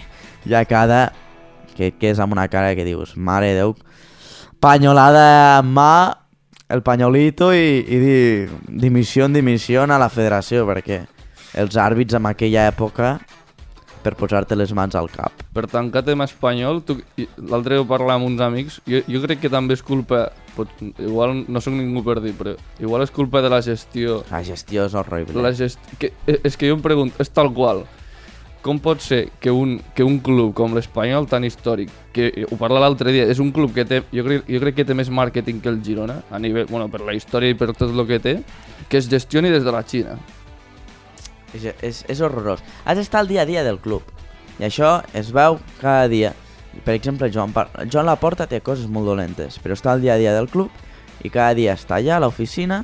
[0.55, 1.01] ha cada
[1.75, 3.75] que, que és amb una cara que dius, mare de Déu,
[4.61, 6.15] panyolada mà,
[6.69, 8.19] el panyolito i, i di,
[8.67, 11.05] dimissió en dimissió a la federació perquè
[11.57, 13.17] els àrbits en aquella època
[14.07, 15.35] per posar-te les mans al cap.
[15.55, 16.83] Per tancar tema espanyol,
[17.51, 20.71] l'altre dia ho parlàvem amb uns amics, jo, jo crec que també és culpa, pot,
[21.03, 24.21] igual no sóc ningú per dir, però igual és culpa de la gestió.
[24.31, 25.43] La gestió és horrible.
[25.43, 25.83] La gest...
[25.99, 27.83] que, eh, és que jo em pregunto, és tal qual,
[28.67, 32.59] com pot ser que un, que un club com l'Espanyol tan històric, que eh, ho
[32.59, 35.11] parla l'altre dia, és un club que té, jo crec, jo crec que té més
[35.15, 38.19] màrqueting que el Girona, a nivell, bueno, per la història i per tot el que
[38.23, 38.35] té,
[38.91, 40.17] que es gestioni des de la Xina.
[41.55, 42.65] És, és, és horrorós.
[42.85, 44.03] Has d'estar al dia a dia del club.
[44.59, 46.35] I això es veu cada dia.
[46.85, 47.55] Per exemple, Joan,
[47.87, 50.75] Joan Laporta té coses molt dolentes, però està al dia a dia del club
[51.25, 52.83] i cada dia està allà a l'oficina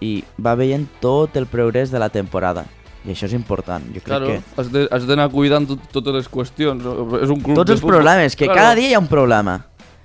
[0.00, 2.64] i va veient tot el progrés de la temporada.
[3.04, 3.84] I això és important.
[3.92, 4.40] Jo crec Claro, que...
[4.56, 6.80] has de- has d'anar cuidant tot, totes les qüestions.
[7.22, 7.98] És un club Tots els futbol.
[7.98, 8.60] problemes, que Claro.
[8.60, 9.58] cada dia hi ha un problema.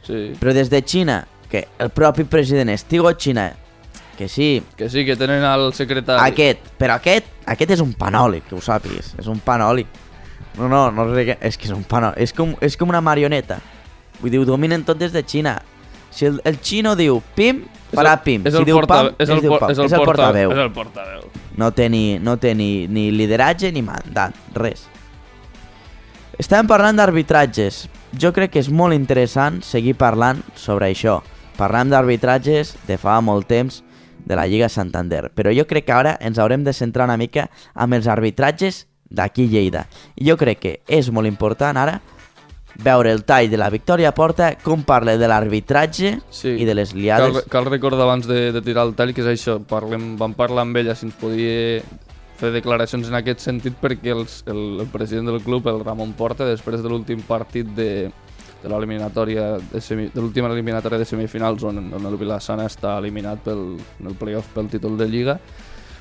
[0.03, 3.53] Sí, Però des de Xina, que el propi president estigo Xina,
[4.17, 6.19] que sí, que sí, que tenen el secretari.
[6.31, 9.87] Aquest, però aquest, aquest és un panòlic, que ho sàpigues, és un panòlic.
[10.57, 12.99] No, no, no sé què, és que és un panòlic, és com, és com una
[12.99, 13.61] marioneta.
[14.19, 15.61] Vull dir, ho dominen tot des de Xina.
[16.11, 18.45] Si el, el xino diu pim, farà pim.
[18.47, 19.71] És si el diu porta, pam, és el, diu por- pam.
[19.71, 20.51] és el, És el porta- portaveu.
[20.51, 21.21] És el portaveu.
[21.57, 24.87] No té, ni, no té ni, ni lideratge ni mandat, res.
[26.39, 27.87] Estàvem parlant d'arbitratges.
[28.17, 31.19] Jo crec que és molt interessant seguir parlant sobre això.
[31.59, 33.81] Parlem d'arbitratges de fa molt temps
[34.25, 37.49] de la Lliga Santander, però jo crec que ara ens haurem de centrar una mica
[37.73, 39.87] amb els arbitratges d'aquí Lleida.
[40.21, 41.99] Jo crec que és molt important ara
[42.75, 46.49] veure el tall de la Victòria Porta, com parla de l'arbitratge Sí.
[46.61, 47.43] i de les Cal, liades.
[47.49, 50.77] cal recordar abans de, de tirar el tall que és això, parlem, vam parlar amb
[50.77, 51.81] ella si ens podia
[52.39, 56.45] fer declaracions en aquest sentit perquè els, el, el president del club, el Ramon Porta,
[56.47, 58.09] després de l'últim partit de,
[58.63, 63.43] de l'eliminatòria de, semi, de l'última eliminatòria de semifinals on, on el Vilassana està eliminat
[63.43, 65.35] pel, en el playoff pel títol de Lliga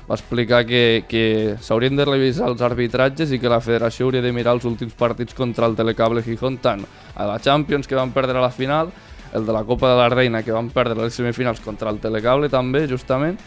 [0.09, 4.33] va explicar que, que s'haurien de revisar els arbitratges i que la federació hauria de
[4.33, 6.81] mirar els últims partits contra el Telecable Gijón, tant
[7.13, 8.89] a la Champions, que van perdre a la final,
[9.37, 12.49] el de la Copa de la Reina, que van perdre les semifinals contra el Telecable
[12.49, 13.37] també, justament,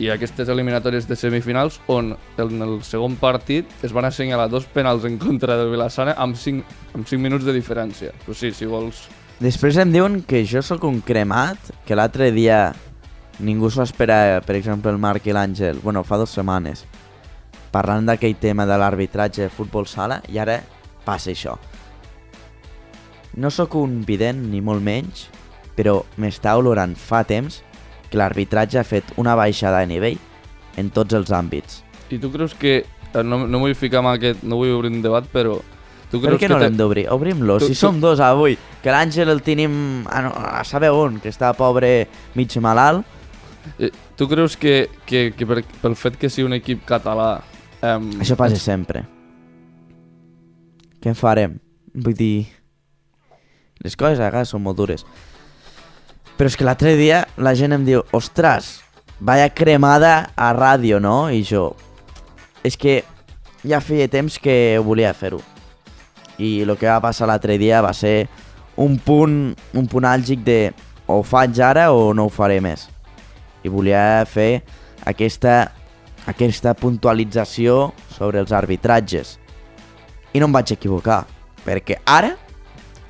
[0.00, 5.04] i aquestes eliminatòries de semifinals on en el segon partit es van assenyalar dos penals
[5.04, 6.64] en contra del Vilassana amb 5,
[6.96, 8.12] amb 5 minuts de diferència.
[8.24, 9.06] Però sí, si vols...
[9.40, 12.70] Després em diuen que jo sóc un cremat, que l'altre dia
[13.42, 16.84] ningú s'ho espera, per exemple, el Marc i l'Àngel, bueno, fa dues setmanes,
[17.72, 20.60] parlant d'aquell tema de l'arbitratge de futbol sala, i ara
[21.04, 21.56] passa això.
[23.36, 25.28] No sóc un vident, ni molt menys,
[25.78, 27.60] però m'està olorant fa temps
[28.10, 30.18] que l'arbitratge ha fet una baixada de nivell
[30.80, 31.82] en tots els àmbits.
[32.10, 32.80] I tu creus que...
[32.82, 34.42] eh, No, no vull ficar amb aquest...
[34.42, 35.60] No vull obrir un debat, però...
[36.10, 37.04] Tu Per creus què que no l'hem d'obrir?
[37.14, 37.60] Obrim-lo.
[37.62, 41.30] Si tu- som dos avui, que l'Àngel el tenim a, no, a saber on, que
[41.30, 43.06] està pobre mig malalt,
[44.16, 47.40] Tu creus que, que, que per, pel fet que sigui un equip català...
[47.80, 49.04] Um, Això passa sempre.
[51.00, 51.58] Què en farem?
[51.94, 52.48] Vull dir...
[53.80, 55.06] Les coses a vegades són molt dures.
[56.36, 58.78] Però és que l'altre dia la gent em diu, ostres,
[59.20, 61.30] vaya cremada a ràdio, no?
[61.32, 61.70] I jo,
[62.64, 63.00] és que
[63.64, 65.40] ja feia temps que volia fer-ho.
[66.40, 68.28] I el que va passar l'altre dia va ser
[68.80, 70.60] un punt, un punt àlgic de
[71.06, 72.88] o ho faig ara o no ho faré més.
[73.64, 74.62] I volia fer
[75.04, 75.72] aquesta,
[76.26, 79.38] aquesta puntualització sobre els arbitratges.
[80.32, 81.24] I no em vaig equivocar,
[81.66, 82.36] perquè ara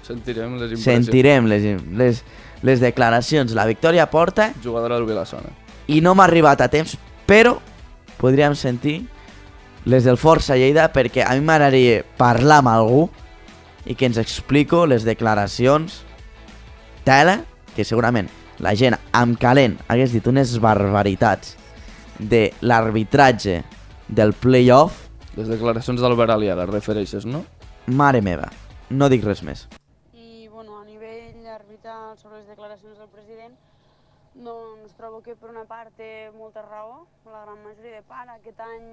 [0.03, 1.07] Sentirem les impressions.
[1.07, 2.23] sentirem les, les,
[2.67, 3.53] les declaracions.
[3.55, 5.53] La Victòria porta Jugadora del Vilassona.
[5.87, 7.59] i no m'ha arribat a temps, però
[8.19, 9.05] podríem sentir
[9.85, 13.05] les del Força Lleida perquè a mi m'agradaria parlar amb algú
[13.87, 16.03] i que ens explico les declaracions
[17.05, 17.45] tela,
[17.77, 18.29] que segurament
[18.61, 21.55] la gent amb calent hagués dit unes barbaritats
[22.20, 23.62] de l'arbitratge
[24.09, 25.07] del playoff,
[25.38, 27.44] Les declaracions d'Albert Aliaga, et refereixes, no?
[27.87, 28.49] mare meva,
[28.90, 29.62] no dic res més.
[30.12, 33.55] I bueno, a nivell arbitral sobre les declaracions del president,
[34.35, 38.35] doncs trobo que per una part té molta raó, la gran majoria de part.
[38.35, 38.90] Aquest any,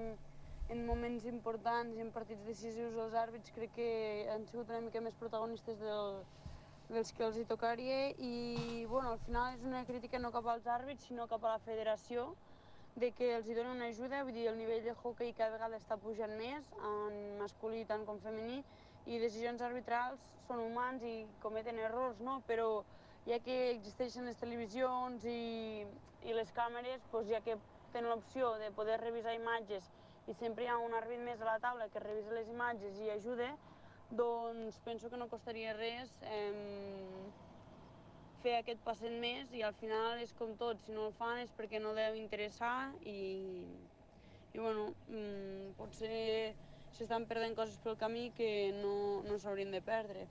[0.70, 3.92] en moments importants i en partits decisius, els àrbits crec que
[4.32, 6.22] han sigut una mica més protagonistes del,
[6.90, 10.68] dels que els hi tocaria i bueno, al final és una crítica no cap als
[10.72, 12.30] àrbits, sinó cap a la federació,
[12.98, 15.78] de que els hi donen una ajuda, vull dir, el nivell de hockey cada vegada
[15.78, 18.64] està pujant més, en masculí tant com femení,
[19.06, 22.40] i decisions arbitrals són humans i cometen errors, no?
[22.48, 22.82] però
[23.28, 25.86] ja que existeixen les televisions i,
[26.24, 27.60] i les càmeres, doncs ja que
[27.94, 29.92] tenen l'opció de poder revisar imatges
[30.28, 33.12] i sempre hi ha un àrbit més a la taula que revisa les imatges i
[33.14, 33.54] ajuda,
[34.12, 37.28] doncs penso que no costaria res eh,
[38.44, 41.52] fer aquest passet més i al final és com tot, si no el fan és
[41.58, 43.66] perquè no deu interessar i,
[44.54, 46.54] i bueno, mm, potser
[46.96, 50.28] s'estan perdent coses pel camí que no, no s'haurien de perdre.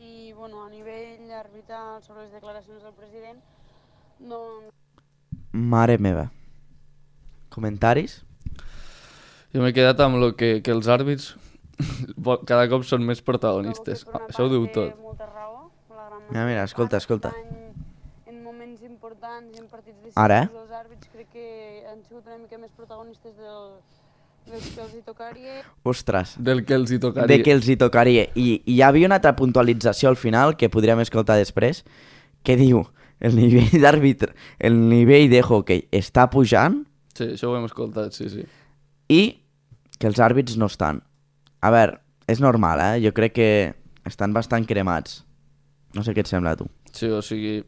[0.00, 3.40] I bueno, a nivell arbitral sobre les declaracions del president,
[4.20, 4.76] doncs
[5.52, 6.28] Mare meva.
[7.50, 8.20] Comentaris?
[9.50, 11.32] Jo m'he quedat amb lo que, que els àrbits
[12.46, 14.04] cada cop són més protagonistes.
[14.06, 14.94] una Això ho diu tot.
[15.20, 17.32] Raó, la gran Mira, mira, escolta, escolta.
[18.26, 20.42] En moments importants i en partits decisius, Ara?
[20.50, 21.46] els àrbits crec que
[21.90, 23.72] han sigut una mica més protagonistes del,
[24.50, 25.58] dels que els hi tocaria.
[25.84, 27.26] Ostres, Del que els hi tocaria.
[27.30, 28.28] de que els hi tocaria.
[28.34, 31.84] I, I hi havia una altra puntualització al final que podríem escoltar després,
[32.42, 32.84] que diu
[33.20, 38.28] el nivell d'àrbitre, el nivell de hockey està pujant Sí, això ho hem escoltat, sí,
[38.32, 38.44] sí.
[39.12, 39.42] i
[39.98, 41.02] que els àrbits no estan.
[41.60, 41.98] A veure,
[42.30, 43.02] és normal, eh?
[43.04, 43.50] Jo crec que
[44.06, 45.24] estan bastant cremats.
[45.96, 46.68] No sé què et sembla a tu.
[46.94, 47.60] Sí, o sigui...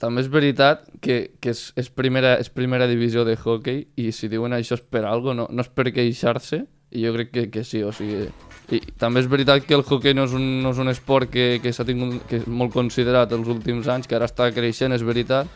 [0.00, 4.30] També és veritat que, que és, és, primera, és primera divisió de hockey i si
[4.32, 6.62] diuen això és per algo, no, no és per queixar-se
[6.96, 8.30] i jo crec que, que sí, o sigui...
[8.70, 11.58] I també és veritat que el hockey no és un, no és un esport que,
[11.60, 15.04] que s'ha tingut que és molt considerat els últims anys, que ara està creixent, és
[15.04, 15.50] veritat,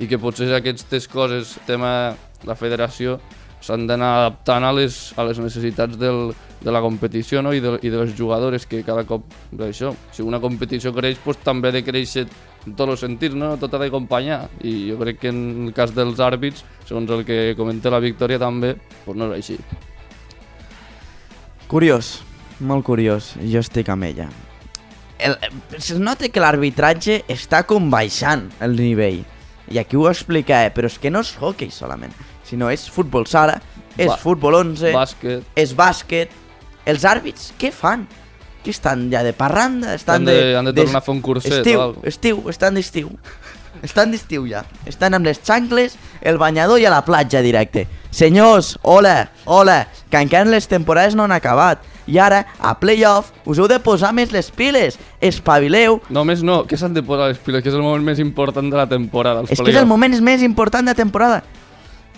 [0.00, 2.14] i que potser aquestes coses, tema
[2.48, 3.18] la federació,
[3.60, 7.52] s'han d'anar adaptant a les, a les necessitats del, de la competició no?
[7.56, 9.26] I, de, i de les jugadores, que cada cop,
[9.66, 12.26] això, si una competició creix, pues, també ha de créixer
[12.66, 13.54] en tots els sentits, no?
[13.60, 14.42] tot ha d'acompanyar.
[14.64, 18.40] I jo crec que en el cas dels àrbits, segons el que comenta la Victòria
[18.40, 19.58] també, pues no és així.
[21.70, 22.18] Curiós,
[22.60, 23.34] molt curiós.
[23.46, 24.28] Jo estic amb ella.
[25.20, 25.36] El,
[25.76, 29.22] es nota que l'arbitratge està com baixant el nivell.
[29.70, 32.12] I aquí ho explicaré, però és que no és hockey solament,
[32.50, 33.60] sinó és futbol sala,
[33.96, 36.30] és Ba- futbol 11, Bàsquet, és bàsquet.
[36.86, 38.06] Els àrbits, què fan?
[38.64, 39.94] Que estan ja de parranda?
[39.94, 42.02] Estan Han de- han de tornar a fer un curset o estiu, algo.
[42.04, 43.10] Estiu, estan d'estiu.
[43.86, 44.64] Estan d'estiu ja.
[44.84, 47.86] Estan amb les xancles, el banyador i a la platja directe.
[48.10, 51.78] Senyors, hola, hola, que encara les temporades no han acabat.
[52.10, 54.98] I ara, a playoff, us heu de posar més les piles.
[55.20, 56.00] Espavileu.
[56.10, 58.76] només no, que s'han de posar les piles, que és el moment més important de
[58.76, 61.42] la temporada, els És que és el moment més important de temporada.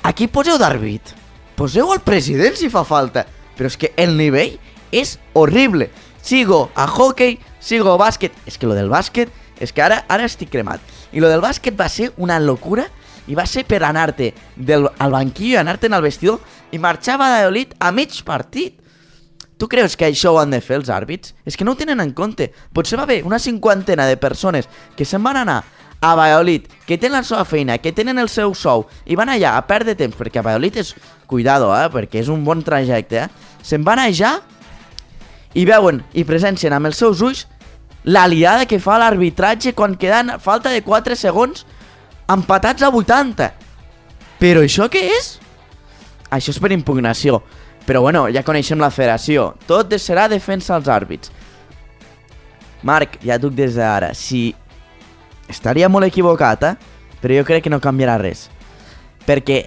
[0.03, 1.13] Aquí poseu d'àrbit.
[1.55, 3.23] Poseu el president si fa falta.
[3.55, 4.57] Però és que el nivell
[4.91, 5.93] és horrible.
[6.23, 8.35] Sigo a hockey, sigo a bàsquet.
[8.47, 9.31] És que lo del bàsquet,
[9.63, 10.83] és que ara ara estic cremat.
[11.13, 12.89] I lo del bàsquet va ser una locura
[13.31, 14.33] i va ser per anar-te
[14.99, 16.41] al banquillo i anar-te'n al vestidor
[16.73, 18.81] i marxar a a mig partit.
[19.57, 21.37] Tu creus que això ho han de fer els àrbits?
[21.47, 22.53] És que no ho tenen en compte.
[22.73, 25.63] Potser va haver una cinquantena de persones que se'n van anar
[26.03, 29.55] a Valladolid, que tenen la seva feina, que tenen el seu sou, i van allà
[29.55, 30.97] a perdre temps, perquè a Valladolid és...
[31.31, 33.53] Cuidado, eh, perquè és un bon trajecte, eh?
[33.65, 34.35] Se'n van allà
[35.55, 37.47] i veuen i presencien amb els seus ulls
[38.05, 41.65] l'aliada que fa l'arbitratge quan queden falta de 4 segons
[42.29, 43.49] empatats a 80.
[44.43, 45.37] Però això què és?
[46.33, 47.41] Això és per impugnació.
[47.87, 49.53] Però bueno, ja coneixem la federació.
[49.67, 51.33] Tot serà defensa als àrbits.
[52.83, 54.51] Marc, ja et des d'ara, si
[55.53, 56.75] estaria molt equivocat, eh?
[57.23, 58.49] però jo crec que no canviarà res.
[59.27, 59.61] Perquè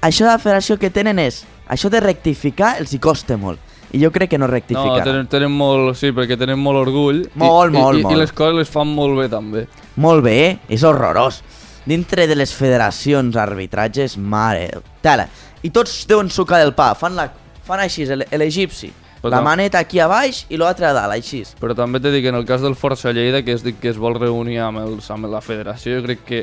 [0.00, 3.60] això de la federació que tenen és, això de rectificar els hi costa molt.
[3.94, 5.04] I jo crec que no No, rectificarà.
[5.04, 7.20] tenen, tenen molt, sí, perquè tenen molt orgull.
[7.38, 8.16] Molt, i, molt, i, molt.
[8.16, 9.66] I les coses les fan molt bé, també.
[10.02, 10.58] Molt bé, eh?
[10.74, 11.42] és horrorós.
[11.86, 14.70] Dintre de les federacions, arbitratges, mare,
[15.04, 15.28] tela.
[15.62, 17.28] I tots deuen sucar el pa, fan, la,
[17.64, 18.90] fan així, el- l'egipci.
[19.24, 21.40] Però La maneta aquí a baix i l'altra a dalt, així.
[21.60, 23.96] Però també t'he dit que en el cas del Força Lleida, que es que es
[23.96, 26.42] vol reunir amb, els, amb la federació, jo crec que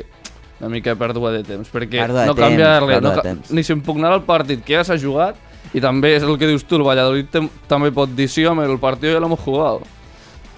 [0.58, 3.50] una mica pèrdua de temps, perquè de no temps, canvia res, no, ca- temps.
[3.54, 5.38] ni s'impugnar el partit que ja s'ha jugat,
[5.72, 7.30] i també és el que dius tu, el Valladolid
[7.70, 9.86] també pot dir sí, home, el partit ja l'hem jugat.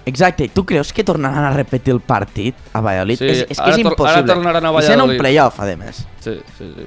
[0.05, 3.17] Exacte, tu creus que tornaran a repetir el partit a Valladolid?
[3.17, 4.33] Sí, és, és que és tor- ara impossible.
[4.33, 5.19] tornaran a I sent un Valladolid.
[5.19, 6.05] playoff, a més.
[6.21, 6.85] Sí, sí, sí.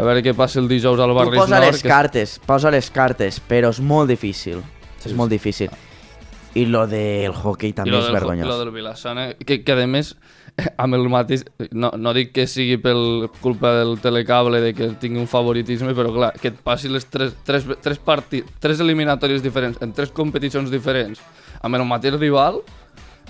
[0.00, 1.66] A veure què passa el dijous al Tu Barris posa Nord.
[1.74, 4.62] les que- cartes, posa les cartes, però és molt difícil.
[4.98, 5.36] Sí, és molt sí.
[5.36, 5.70] difícil.
[6.54, 8.48] I lo del hockey I també és vergonyós.
[8.48, 10.16] Lo del Vilassana, que, que a més,
[10.82, 11.44] amb el mateix...
[11.70, 12.94] No, no dic que sigui per
[13.40, 17.36] culpa del telecable de que tingui un favoritisme, però clar, que et passi les tres,
[17.44, 21.20] tres, tres, partits, tres eliminatòries diferents en tres competicions diferents
[21.62, 22.62] amb el mateix rival,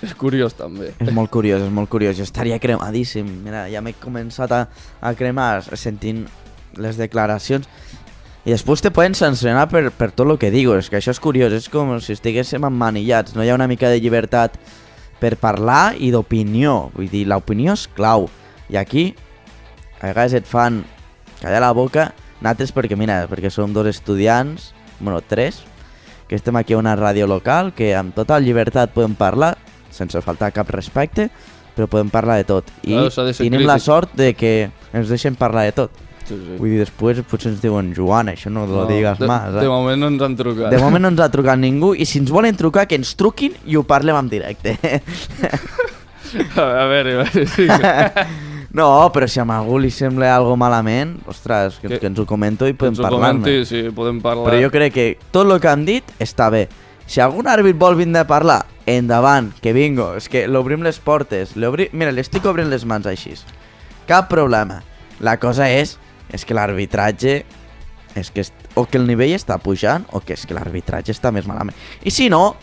[0.00, 0.94] és curiós també.
[1.02, 2.16] És molt curiós, és molt curiós.
[2.16, 3.26] Jo estaria cremadíssim.
[3.44, 4.62] Mira, ja m'he començat a,
[5.02, 6.24] a cremar sentint
[6.76, 7.66] les declaracions.
[8.44, 10.76] I després te poden sancionar per, per tot el que digo.
[10.78, 13.35] És que això és curiós, és com si estiguéssim emmanillats.
[13.37, 14.56] No hi ha una mica de llibertat
[15.20, 16.90] per parlar i d'opinió.
[16.94, 18.28] Vull dir, l'opinió és clau.
[18.72, 19.11] I aquí,
[20.00, 20.85] a vegades et fan
[21.42, 25.61] callar la boca, nosaltres perquè, mira, perquè som dos estudiants, bueno, tres,
[26.28, 29.56] que estem aquí a una ràdio local, que amb total llibertat podem parlar,
[29.90, 31.28] sense faltar cap respecte,
[31.76, 32.70] però podem parlar de tot.
[32.85, 33.85] I Claro, tenim la crític.
[33.85, 35.90] sort de que ens deixen parlar de tot.
[36.31, 36.57] Sí, sí.
[36.61, 39.27] Vull dir, després potser ens diuen Joan, això no lo digues de.
[39.27, 39.69] De Eh?
[39.69, 40.71] moment no ens han trucat.
[40.71, 43.57] De moment no ens ha trucat ningú i si ens volen trucar, que ens truquin
[43.66, 44.77] i ho parlem en directe.
[46.55, 47.64] A veure, a veure, sí.
[48.79, 52.27] no, però si a algú li sembla algo malament, ostres, que, Que- que ens ho
[52.27, 53.40] comento i Que podem ens ho parlar-ne.
[53.40, 54.47] comenti, sí, podem parlar.
[54.47, 56.69] Però jo crec que tot el que han dit està bé.
[57.11, 60.12] Si algun àrbit vol vindre a parlar, endavant, que vingo.
[60.14, 61.57] És que l'obrim les portes.
[61.57, 61.88] L'obri...
[61.93, 63.35] Mira, li estic obrint les mans així.
[64.07, 64.85] Cap problema.
[65.19, 65.97] La cosa és,
[66.33, 67.45] és que l'arbitratge
[68.19, 68.55] és que est...
[68.75, 71.77] o que el nivell està pujant o que és que l'arbitratge està més malament.
[72.03, 72.57] I si no,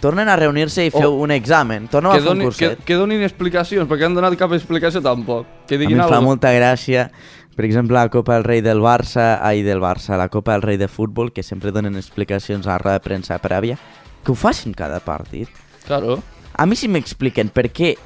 [0.00, 1.88] tornen a reunir-se i feu O- un examen.
[1.90, 2.84] Tornem que, a fer un doni, que, curset.
[2.86, 5.46] que donin explicacions, perquè han donat cap explicació tampoc.
[5.68, 7.10] Que A mi diguin fa molta gràcia,
[7.56, 10.78] per exemple, la Copa del Rei del Barça, ai, del Barça, la Copa del Rei
[10.78, 13.76] de Futbol, que sempre donen explicacions a la roda de premsa prèvia,
[14.24, 15.48] que ho facin cada partit.
[15.86, 16.22] Claro.
[16.54, 17.96] A mi si m'expliquen per què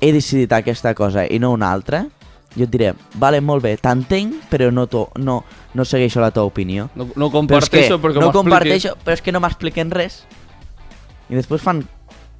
[0.00, 2.06] he decidit aquesta cosa i no una altra,
[2.56, 5.42] jo et diré, vale, molt bé, t'entenc, però no, to, no,
[5.76, 6.88] no segueixo la teva opinió.
[6.96, 10.22] No, no Però és que comparteixo perquè no comparteixo, però és que no m'expliquen res.
[11.28, 11.82] I després fan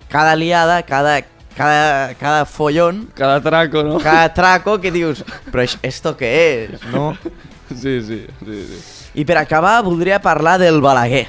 [0.08, 1.18] cada liada, cada,
[1.56, 3.98] cada, cada follón, Cada traco, no?
[4.00, 7.12] cada traco que dius, però això, esto què és, no?
[7.66, 8.76] Sí, sí, sí, sí.
[9.18, 11.24] I per acabar voldria parlar del Balaguer.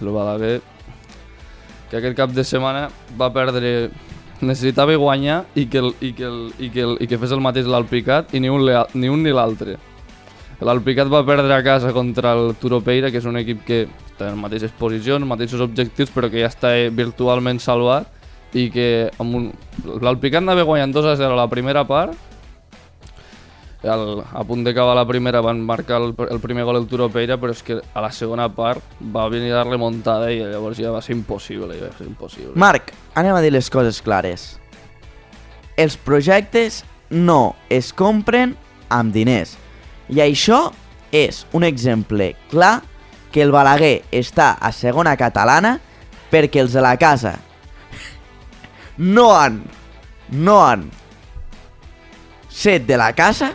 [0.00, 0.62] El Balaguer,
[1.90, 2.88] que aquest cap de setmana
[3.20, 3.90] va perdre...
[4.44, 7.42] Necessitava guanyar i que, el, i que, el, i que, el, i que fes el
[7.44, 9.78] mateix l'Alpicat i ni un, ni un ni l'altre.
[10.64, 14.36] L'Alpicat va perdre a casa contra el Turopeira, que és un equip que en les
[14.38, 18.06] mateixes posicions, mateixos objectius, però que ja està eh, virtualment salvat
[18.54, 19.50] i que un...
[19.84, 22.14] l'Alpicat anava guanyant 2 a 0 a la primera part
[23.84, 27.52] el, a punt d'acabar la primera van marcar el, el primer gol el Turopeira però
[27.52, 28.82] és que a la segona part
[29.14, 32.54] va venir la remuntada i llavors ja va ser impossible, ja va ser impossible.
[32.56, 34.54] Marc, anem a dir les coses clares.
[35.76, 38.56] Els projectes no es compren
[38.88, 39.56] amb diners.
[40.08, 40.68] I això
[41.14, 42.80] és un exemple clar
[43.34, 45.78] que el Balaguer està a segona catalana
[46.30, 47.36] perquè els de la casa
[49.16, 49.60] no han
[50.30, 50.88] no han
[52.48, 53.52] set de la casa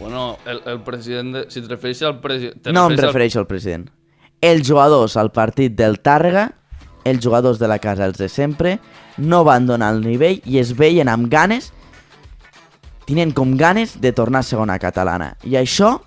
[0.00, 2.70] Bueno, el, el president, de, si et refereixes al president...
[2.72, 3.84] No em refereixo al president.
[4.40, 6.46] Els jugadors al partit del Tàrrega,
[7.04, 8.78] els jugadors de la casa, els de sempre,
[9.20, 11.68] no van donar el nivell i es veien amb ganes,
[13.04, 15.34] tenien com ganes de tornar a segona catalana.
[15.44, 15.98] I això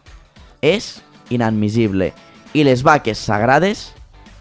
[0.65, 0.95] és
[1.29, 2.09] inadmissible.
[2.57, 3.91] I les vaques sagrades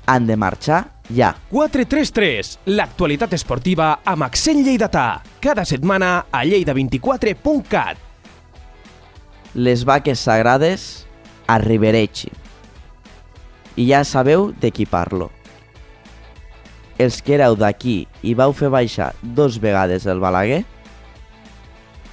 [0.08, 1.34] han de marxar ja.
[1.50, 5.20] 433, l'actualitat esportiva amb accent lleidatà.
[5.44, 8.11] Cada setmana a lleida24.cat.
[9.54, 11.06] Les vaques sagrades
[11.46, 12.30] a Riberechi.
[13.76, 15.26] I ja sabeu de qui parlo.
[16.96, 20.62] Els que éreu d'aquí i vau fer baixar dos vegades el Balaguer,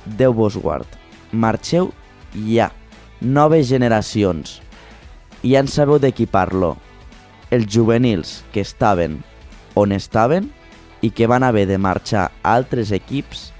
[0.03, 0.87] Déu vos guard.
[1.31, 1.93] Marxeu
[2.33, 2.71] ja.
[3.21, 4.57] Noves generacions.
[5.43, 6.73] I ja en sabeu de qui parlo.
[7.51, 9.21] Els juvenils que estaven
[9.79, 10.49] on estaven
[10.99, 13.53] i que van haver de marxar a altres equips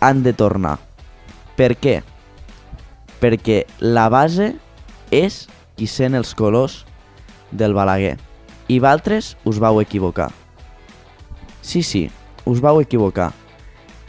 [0.00, 0.78] han de tornar.
[1.56, 2.00] Per què?
[3.22, 4.52] Perquè la base
[5.14, 5.46] és
[5.78, 6.82] qui sent els colors
[7.52, 8.16] del Balaguer.
[8.68, 10.30] I valtres us vau equivocar.
[11.62, 12.08] Sí, sí,
[12.44, 13.30] us vau equivocar.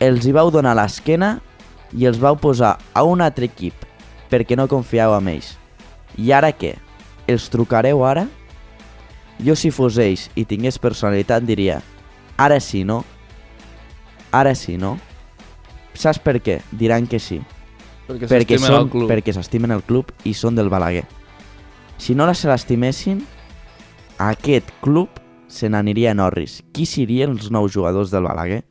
[0.01, 1.37] Els hi vau donar l'esquena
[1.93, 3.85] i els vau posar a un altre equip
[4.33, 5.53] perquè no confieu en ells.
[6.17, 6.75] I ara què?
[7.29, 8.25] Els trucareu ara?
[9.43, 11.81] Jo si fos ells i tingués personalitat diria
[12.37, 13.03] ara sí, no?
[14.31, 14.97] Ara sí, no?
[15.93, 16.59] Saps per què?
[16.71, 17.39] Diran que sí.
[18.07, 21.05] Perquè són, perquè s'estimen el club i són del Balaguer.
[21.97, 23.21] Si no se l'estimessin,
[24.19, 26.61] aquest club se n'aniria a Norris.
[26.73, 28.63] Qui serien els nous jugadors del Balaguer?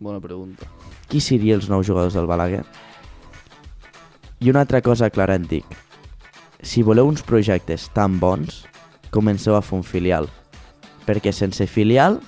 [0.00, 0.66] Bona pregunta.
[1.12, 2.64] Qui serien els nous jugadors del Balaguer?
[4.40, 5.66] I una altra cosa clara en dic.
[6.62, 8.64] Si voleu uns projectes tan bons,
[9.12, 10.26] comenceu a fer un filial.
[11.06, 12.18] Perquè sense filial,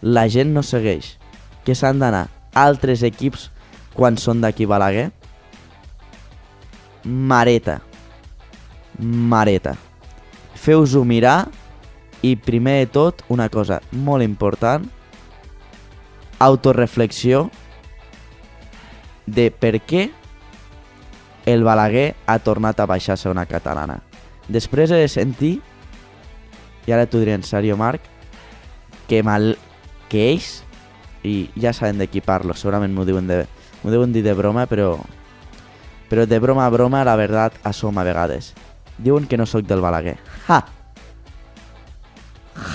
[0.00, 1.18] la gent no segueix.
[1.62, 2.26] Que s'han d'anar
[2.58, 3.51] altres equips
[3.96, 5.10] quan són d'aquí Balaguer?
[7.04, 7.80] Mareta.
[8.98, 9.76] Mareta.
[10.54, 11.48] Feu-vos-ho mirar
[12.22, 14.86] i primer de tot, una cosa molt important,
[16.38, 17.48] autoreflexió
[19.26, 20.08] de per què
[21.46, 24.00] el Balaguer ha tornat a baixar a una catalana.
[24.48, 25.56] Després he de sentir,
[26.86, 28.02] i ara t'ho diré en sèrio, Marc,
[29.08, 29.56] que, mal,
[30.10, 30.62] que ells,
[31.22, 33.44] i ja saben de qui parlo, segurament m'ho diuen, de,
[33.82, 34.96] m'ho diuen dir de broma, però,
[36.10, 38.52] però de broma a broma la veritat assoma a vegades.
[38.98, 40.18] Diuen que no sóc del Balaguer.
[40.48, 40.60] Ha!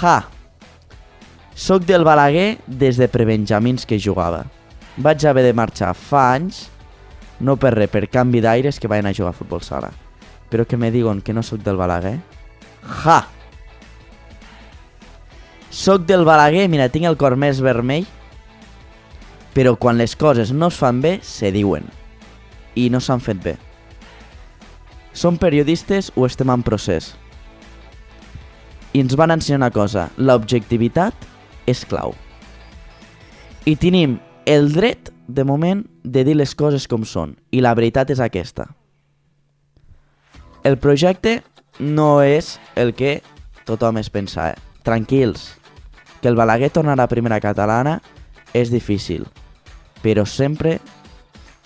[0.01, 0.17] Ha!
[1.57, 4.43] Soc del Balaguer des de prebenjamins que jugava.
[4.97, 6.67] Vaig haver de marxar fa anys,
[7.39, 9.91] no per res, per canvi d'aires que vayan a jugar a futbol sala.
[10.49, 12.17] Però que me diuen que no sóc del Balaguer?
[13.03, 13.23] Ja!
[15.69, 18.07] Soc del Balaguer, mira, tinc el cor més vermell,
[19.57, 21.87] però quan les coses no es fan bé, se diuen.
[22.77, 23.55] I no s'han fet bé.
[25.17, 27.15] Som periodistes o estem en procés?
[28.93, 31.25] I ens van ensenyar una cosa, l'objectivitat
[31.65, 32.13] és clau.
[33.65, 37.33] I tenim el dret, de moment, de dir les coses com són.
[37.49, 38.67] I la veritat és aquesta.
[40.61, 41.39] El projecte
[41.79, 43.23] no és el que
[43.65, 44.51] tothom es pensa.
[44.53, 44.61] Eh?
[44.85, 45.49] Tranquils,
[46.21, 47.97] que el Balaguer tornarà a primera catalana
[48.53, 49.25] és difícil,
[50.01, 50.79] però sempre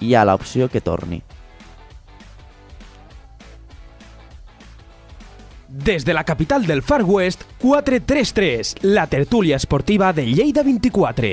[0.01, 1.21] hi ha l'opció que torni.
[5.69, 11.27] Des de la capital del Far West, 433, la tertúlia esportiva de Lleida 24.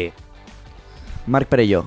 [1.26, 1.86] Marc Perelló,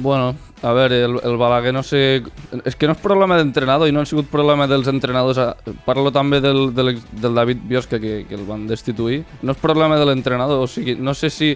[0.00, 2.22] Bueno, a veure, el, el Balaguer no sé...
[2.64, 5.40] És que no és problema d'entrenador i no ha sigut problema dels entrenadors.
[5.42, 9.24] a- Parlo també del, del, del David Biosca, que, que el van destituir.
[9.42, 11.50] No és problema de l'entrenador, o sigui, no sé si,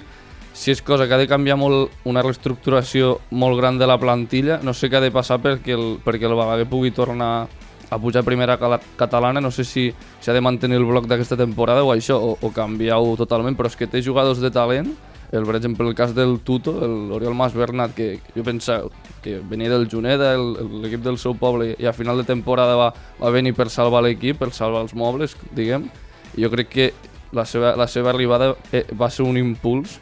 [0.53, 4.61] si és cosa que ha de canviar molt una reestructuració molt gran de la plantilla,
[4.62, 7.48] no sé què ha de passar perquè el, perquè el Balaguer pugui tornar
[7.92, 8.59] a pujar a primera
[8.96, 9.90] catalana, no sé si
[10.20, 13.76] s'ha de mantenir el bloc d'aquesta temporada o això, o, o canviar-ho totalment, però és
[13.76, 14.94] que té jugadors de talent
[15.32, 18.90] el, per exemple, el cas del Tuto, l'Oriol Mas Bernat, que jo pensava
[19.24, 23.30] que venia del Juneda, l'equip del seu poble, i a final de temporada va, va
[23.32, 25.88] venir per salvar l'equip, per salvar els mobles, diguem.
[26.36, 26.86] I jo crec que
[27.32, 29.96] la seva, la seva arribada eh, va ser un impuls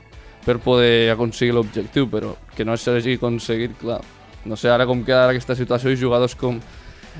[0.44, 4.00] per poder aconseguir l'objectiu, però que no s'hagi aconseguit, clar.
[4.44, 6.60] No sé ara com queda ara aquesta situació i jugadors com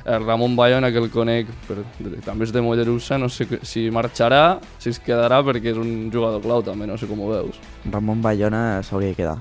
[0.05, 1.85] el Ramon Bayona, que el conec, però
[2.25, 6.41] també és de Mollerussa, no sé si marxarà, si es quedarà, perquè és un jugador
[6.45, 7.61] clau també, no sé com ho veus.
[7.91, 9.37] Ramon Bayona s'hauria de quedar.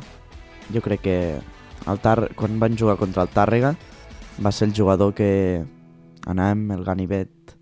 [0.74, 1.18] Jo crec que
[1.88, 2.34] el Tar...
[2.36, 3.76] quan van jugar contra el Tàrrega
[4.44, 5.64] va ser el jugador que
[6.28, 7.56] anàvem el ganivet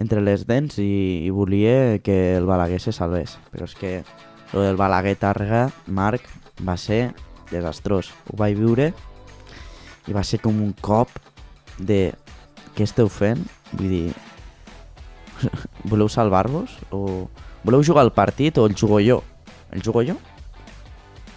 [0.00, 3.36] entre les dents i, i volia que el Balaguer se salvés.
[3.52, 4.00] Però és que
[4.52, 6.26] el del Balaguer Tàrrega, Marc,
[6.66, 7.12] va ser
[7.50, 8.10] desastrós.
[8.30, 8.90] Ho vaig viure
[10.08, 11.12] i va ser com un cop
[11.78, 12.10] de
[12.76, 13.42] què esteu fent?
[13.72, 14.04] Vull dir,
[15.90, 16.78] voleu salvar-vos?
[16.90, 17.28] O
[17.64, 19.20] voleu jugar el partit o el jugo jo?
[19.70, 20.16] El jugo jo?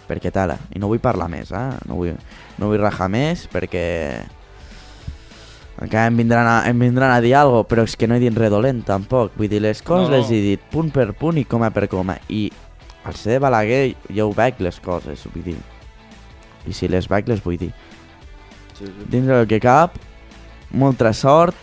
[0.08, 0.58] Perquè tala.
[0.74, 1.66] I no vull parlar més, eh?
[1.88, 2.16] No vull,
[2.58, 3.84] no vull rajar més perquè
[5.74, 8.36] encara em vindran a, em vindran a dir alguna però és que no he dit
[8.36, 9.32] res dolent tampoc.
[9.38, 10.16] Vull dir, les coses no.
[10.16, 12.18] les he dit punt per punt i coma per coma.
[12.28, 12.46] I
[13.04, 15.58] al ser de Balaguer jo ho veig les coses, vull dir.
[16.66, 17.72] I si les veig les vull dir.
[18.78, 19.06] Sí, sí.
[19.10, 19.96] Dins del que cap,
[20.72, 21.54] molta sort,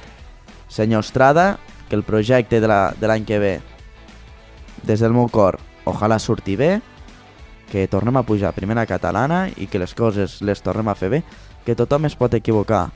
[0.69, 1.57] senyor Estrada,
[1.89, 3.59] que el projecte de la- de l'any que ve,
[4.83, 6.81] des del meu cor, ojalà surti bé,
[7.71, 11.09] que tornem a pujar a primera catalana i que les coses les tornem a fer
[11.09, 11.23] bé,
[11.65, 12.91] que tothom es pot equivocar.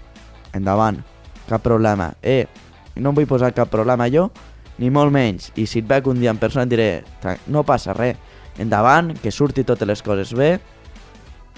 [0.53, 1.01] Endavant,
[1.49, 2.13] cap problema.
[2.21, 2.47] Eh,
[2.95, 4.31] no em vull posar cap problema jo,
[4.77, 5.51] ni molt menys.
[5.55, 8.17] I si et veig un dia en persona et diré, "Tra- no passa res,
[8.61, 10.55] endavant, que surti totes les coses bé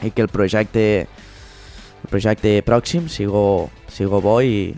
[0.03, 1.07] i que el projecte
[2.03, 4.69] el projecte pròxim sigo, sigo bo i,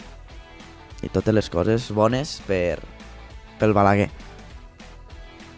[1.03, 2.80] i totes les coses bones per,
[3.59, 4.07] pel Balaguer.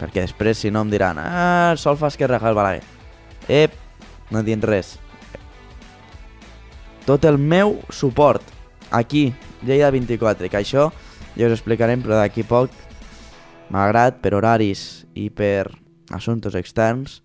[0.02, 2.84] Perquè després, si no, em diran ah, sol fas que el Balaguer.
[3.48, 3.78] Ep,
[4.32, 4.98] no dient res.
[7.06, 8.44] Tot el meu suport
[8.92, 9.34] aquí,
[9.64, 10.90] Lleida 24, que això
[11.38, 12.74] ja us explicarem, però d'aquí poc,
[13.72, 15.81] malgrat per horaris i per
[16.14, 17.22] assumptes externs,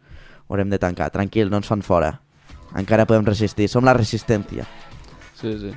[0.49, 1.11] haurem de tancar.
[1.11, 2.21] Tranquil, no ens fan fora.
[2.77, 4.67] Encara podem resistir, som la resistència.
[5.41, 5.73] Sí, sí.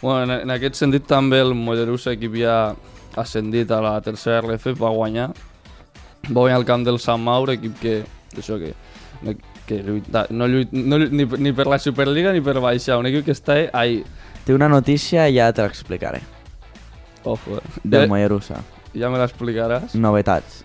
[0.00, 2.74] Bueno, en, en aquest sentit també el Mollerussa, equip ja
[3.20, 5.30] ascendit a la tercera RF, va guanyar.
[6.30, 7.94] Va guanyar el camp del Sant Maur, equip que,
[8.36, 8.72] això que,
[9.66, 13.08] que lluita, no lluita no, lluita ni, ni per la Superliga ni per baixar, un
[13.10, 14.02] equip que està ahí.
[14.46, 16.22] Té una notícia i ja te l'explicaré.
[17.24, 17.80] Ojo, eh?
[17.84, 18.62] Del Mollerussa.
[18.96, 19.94] ja me l'explicaràs.
[19.94, 20.62] Novetats.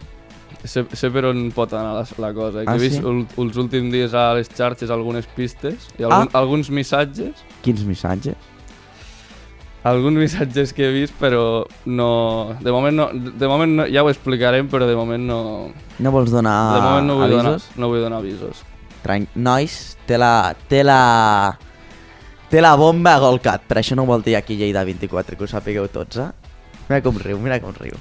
[0.66, 2.64] Sé, sé per on pot anar la, la cosa.
[2.64, 3.04] Que Ah, he vist sí?
[3.06, 6.40] ul, els últims dies a les xarxes algunes pistes i algun, Ah.
[6.42, 8.36] alguns missatges Quins missatges?
[9.86, 12.56] alguns missatges que he vist, però no...
[12.62, 15.40] De moment, no, de moment no, ja ho explicarem, però de moment no...
[16.00, 17.70] No vols donar de moment no vull, donar, Ah, avisos?
[17.78, 18.64] no vull donar avisos.
[19.06, 19.76] Tran Nois,
[20.10, 20.56] té la...
[20.68, 21.58] Té la...
[22.50, 25.44] Té la bomba a Golcat, per això no ho vol dir aquí Lleida 24, que
[25.46, 26.30] ho sapigueu tots, eh?
[26.90, 27.94] Mira com riu, mira com riu.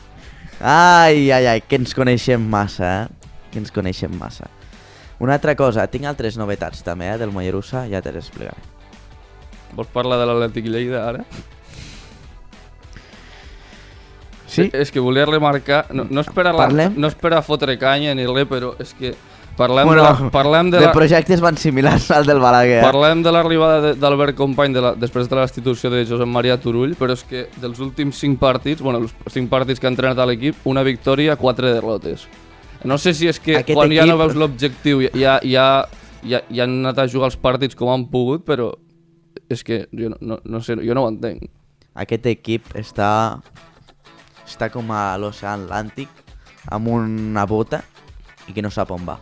[0.60, 3.32] Ai, ai, ai, que ens coneixem massa, eh?
[3.52, 4.48] Que ens coneixem massa.
[5.22, 8.58] Una altra cosa, tinc altres novetats també, eh, del Mollerussa, ja te les explicaré.
[9.74, 11.24] Vols parlar de l'Atlètic Lleida ara?
[14.46, 14.68] Sí?
[14.72, 15.86] És que volia remarcar...
[15.90, 16.94] No, no, és per a la, Parlem?
[16.96, 19.14] no és per a fotre canya ni res, però és que
[19.56, 20.92] parlem, Bueno, de, la, parlem de de la...
[20.92, 22.78] projectes van similars al del Balaguer.
[22.78, 22.82] eh?
[22.82, 26.56] Parlem de l'arribada de- d'Albert Company de la, després de la destitució de Josep Maria
[26.60, 30.18] Turull, però és que dels últims 5 partits, bueno, els 5 partits que ha entrenat
[30.18, 32.26] a l'equip, una victòria, 4 derrotes.
[32.84, 35.86] No sé si és que Aquest quan ja no equip- veus l'objectiu ja, ja,
[36.22, 38.72] ja, ja han anat a jugar els partits com han pogut, però
[39.48, 41.46] és que jo no, no, no sé, jo no ho entenc.
[41.94, 43.40] Aquest equip està
[44.44, 46.08] està com a l'oceà Atlàntic
[46.74, 47.82] amb una bota
[48.48, 49.16] i que no sap on va.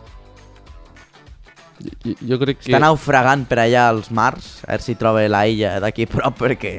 [1.81, 2.69] Jo, jo crec que...
[2.69, 6.75] Està naufragant per allà als mars, a veure si troba la illa d'aquí prop perquè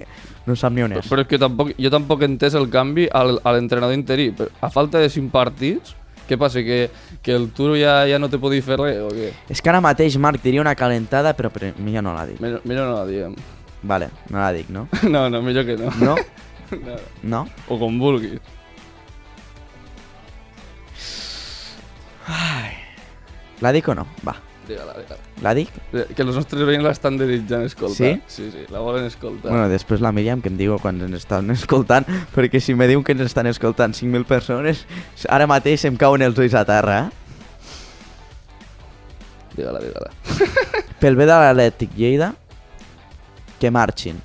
[0.47, 1.09] no sap ni on és.
[1.11, 4.31] Però és que tampoc, jo tampoc he entès el canvi al, a l'entrenador interí.
[4.37, 5.97] Però A falta de 5 partits,
[6.29, 6.63] què passa?
[6.65, 6.89] Que,
[7.25, 9.33] que el Turo ja, ja no te podia fer res o què?
[9.53, 12.41] És que ara mateix Marc diria una calentada, però per mi ja no la dic.
[12.45, 13.37] Millor, millor no la diguem.
[13.85, 14.89] Vale, no la dic, no?
[15.15, 15.93] No, no, millor que no.
[16.01, 16.17] No?
[16.17, 16.99] no.
[17.23, 17.45] No?
[17.69, 18.41] O com vulguis.
[23.61, 24.07] La dic o no?
[24.27, 24.35] Va,
[24.69, 25.17] Digue-la, digue-la.
[25.45, 25.69] la dic?
[25.93, 27.97] Eh, Que els nostres veïns l'estan desitjant escoltar.
[27.97, 28.13] Sí?
[28.27, 29.51] Sí, sí, la volen escoltar.
[29.53, 33.05] Bueno, després la Míriam que em diu quan ens estan escoltant, perquè si me diuen
[33.05, 34.87] que ens estan escoltant 5.000 persones,
[35.29, 37.21] ara mateix em cauen els ulls a terra, eh?
[39.55, 40.11] Digue-la, digue-la.
[41.03, 42.33] Pel bé de l'Atlètic Lleida,
[43.61, 44.17] que marxin.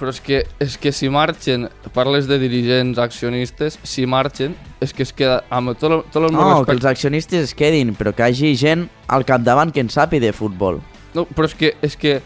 [0.00, 5.04] Però és que, és que si marxen, parles de dirigents, accionistes, si marxen, és que
[5.04, 6.72] es queda amb tot, el- tot el meu No, que respecte.
[6.78, 10.80] els accionistes es quedin, però que hagi gent al capdavant que en sàpiga de futbol.
[11.12, 12.22] No, però és que, és que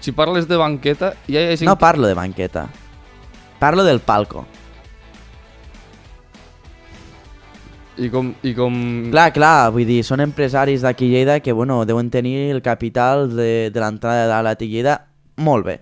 [0.00, 2.68] si parles de banqueta, ja hi ha gent No parlo de banqueta.
[3.58, 4.44] Parlo del palco.
[8.00, 8.34] I com...
[8.42, 8.76] I com...
[9.12, 13.70] Clar, clar, vull dir, són empresaris d'aquí Lleida que, bueno, deuen tenir el capital de,
[13.72, 14.94] de l'entrada de l'Atlètic Lleida
[15.36, 15.80] molt bé.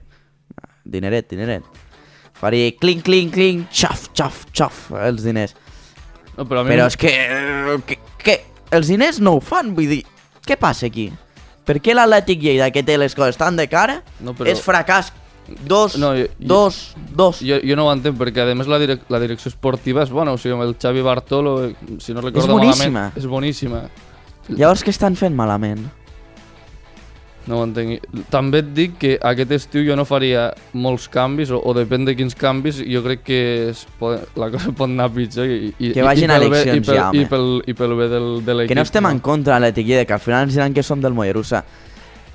[0.89, 1.64] Dineret, dineret.
[2.39, 5.55] Faria clink, clink, clink, xaf, xaf, xaf, els diners.
[6.39, 7.12] No, però mi Però és que,
[7.89, 8.36] que, que
[8.70, 10.05] els diners no ho fan, vull dir,
[10.47, 11.09] què passa aquí?
[11.66, 15.11] Per què l'Atlètic Lleida, que té les coses tan de cara, No, però- és fracàs
[15.66, 16.78] dos, No, jo- dos,
[17.11, 17.43] dos?
[17.45, 20.32] Jo, jo no ho entenc, perquè a més la, direc la direcció esportiva és bona,
[20.32, 22.89] o sigui, amb el Xavi Bartolo, eh, si no recordo boníssima.
[22.89, 23.82] malament, és boníssima.
[24.49, 25.82] Llavors què estan fent malament?
[27.49, 28.03] No ho entenc.
[28.28, 32.12] També et dic que aquest estiu jo no faria molts canvis, o, o depèn de
[32.18, 33.38] quins canvis, jo crec que
[33.70, 35.49] es pot, la cosa pot anar pitjor.
[35.49, 37.22] I, i, Que vagin i, a pel bé- eleccions i pel, ja, home.
[37.24, 38.74] I pel, i pel bé del, de l'equip.
[38.74, 41.16] Que no estem en contra de Lleida, que al final ens diran que som del
[41.16, 41.64] Mollerussa.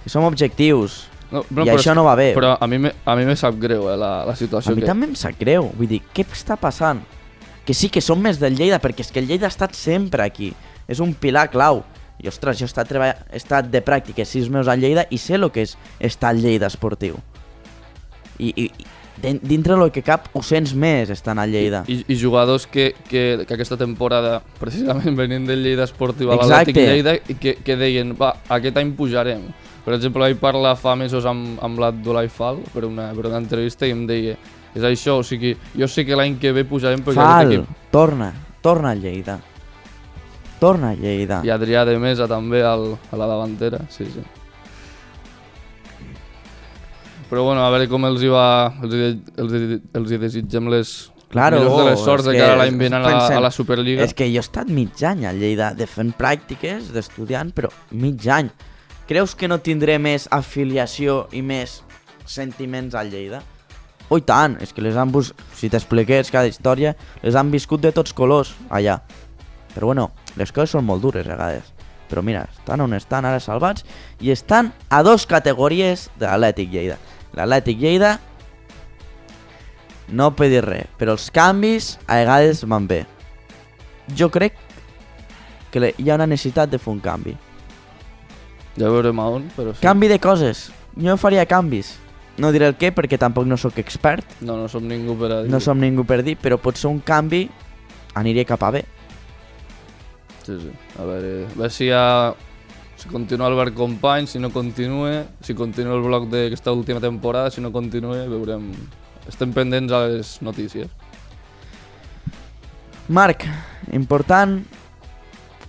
[0.04, 1.04] Que som objectius.
[1.34, 2.32] No, I això no va bé.
[2.36, 4.74] Però a mi, me, a mi me sap greu eh, la, la situació.
[4.74, 4.90] A mi que...
[4.90, 5.72] també em sap greu.
[5.78, 7.00] Vull dir, què està passant?
[7.66, 10.26] Que sí que som més del Lleida, perquè és que el Lleida ha estat sempre
[10.26, 10.52] aquí.
[10.90, 11.82] És un pilar clau.
[12.24, 13.14] I, ostres, jo he estat, treball...
[13.30, 16.40] he estat de pràctiques sis mesos a Lleida i sé el que és estar al
[16.42, 17.18] Lleida esportiu.
[18.40, 18.86] I, i, i
[19.22, 21.84] din- dintre del que cap, ho sents més estant a Lleida.
[21.92, 26.80] I, i jugadors que, que, que aquesta temporada, precisament venint del Lleida Esportiu a l'Atlètic
[26.90, 29.44] Lleida, que, que deien, va, aquest any pujarem.
[29.84, 33.86] Per exemple, vaig parlar fa mesos amb, amb l'Abdulai Fal per una, per una entrevista
[33.86, 34.38] i em deia
[34.74, 37.90] és això, o sigui, jo sé que l'any que ve pujarem perquè Fal, aquest equip...
[37.92, 38.32] torna,
[38.64, 39.36] torna a Lleida.
[40.64, 41.42] Torna a Lleida.
[41.44, 44.24] I Adrià de Mesa també al, a la davantera, sí, sí.
[47.30, 48.46] Però bueno, a veure com els hi va...
[48.86, 49.08] Els hi,
[49.42, 50.94] els hi, els hi desitgem les
[51.34, 53.50] Claro, millors de les sorts de que cara a l'any vinent a, la- a la
[53.50, 54.04] Superliga.
[54.06, 58.22] És que jo he estat mig any a Lleida de fent pràctiques d'estudiant, però mig
[58.30, 58.52] any.
[59.10, 61.80] Creus que no tindré més afiliació i més
[62.30, 63.42] sentiments a Lleida?
[64.14, 65.10] Oh, tant, és que les han
[65.58, 66.94] si t'expliqués cada història,
[67.24, 69.00] les han viscut de tots colors allà.
[69.74, 71.72] Però bueno, les coses són molt dures a vegades.
[72.10, 73.86] Però mira, estan on estan ara salvats
[74.22, 77.00] i estan a dos categories de l'Atlètic Lleida.
[77.34, 78.18] L'Atlètic Lleida
[80.14, 83.04] no per dir res, però els canvis a vegades van bé.
[84.14, 84.58] Jo crec
[85.74, 87.34] que hi ha una necessitat de fer un canvi.
[88.78, 89.82] Ja veurem a on, però sí.
[89.82, 90.68] Canvi de coses.
[91.00, 91.96] Jo faria canvis.
[92.38, 95.42] No diré el què perquè tampoc no sóc expert, No, no som ningú per a
[95.44, 97.46] dir no som ningú per dir, però potser un canvi
[98.18, 98.84] aniria cap a bé.
[100.44, 100.72] Sí, sí.
[101.00, 102.34] A veure, a veure si, ha...
[103.00, 107.62] si continua Albert Company, si no continua, si continua el bloc d'aquesta última temporada, si
[107.62, 108.72] no continua, veurem...
[109.28, 110.92] Estem pendents a les notícies.
[113.08, 113.46] Marc,
[113.96, 114.58] important,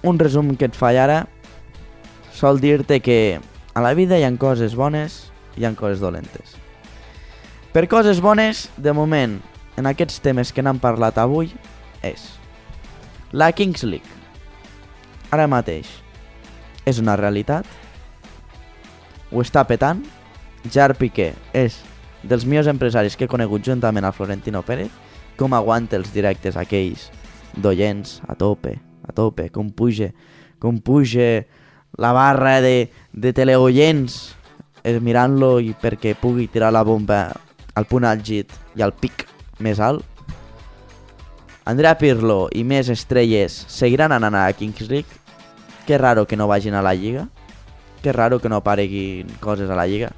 [0.03, 1.21] un resum que et faig ara,
[2.35, 3.39] sol dir-te que
[3.75, 6.59] a la vida hi ha coses bones i hi ha coses dolentes.
[7.75, 9.39] Per coses bones, de moment,
[9.79, 11.51] en aquests temes que n'han parlat avui,
[12.07, 12.27] és
[13.35, 14.14] la Kings League.
[15.33, 15.89] Ara mateix
[16.85, 17.65] és una realitat,
[19.33, 20.03] ho està petant,
[20.71, 21.81] Jar Piqué és
[22.25, 24.93] dels millors empresaris que he conegut juntament al Florentino Pérez,
[25.37, 27.09] com aguanta els directes aquells
[27.57, 30.13] d'oients a tope, a tope, com puja,
[30.63, 31.45] com puja
[31.99, 34.35] la barra de, de teleoients
[34.83, 37.27] eh, mirant-lo i perquè pugui tirar la bomba
[37.75, 39.27] al punt àlgid i al pic
[39.63, 40.05] més alt.
[41.65, 45.09] Andrea Pirlo i més estrelles seguiran anant a Kings League.
[45.87, 47.29] Que raro que no vagin a la Lliga.
[48.03, 50.11] Que raro que no apareguin coses a la Lliga.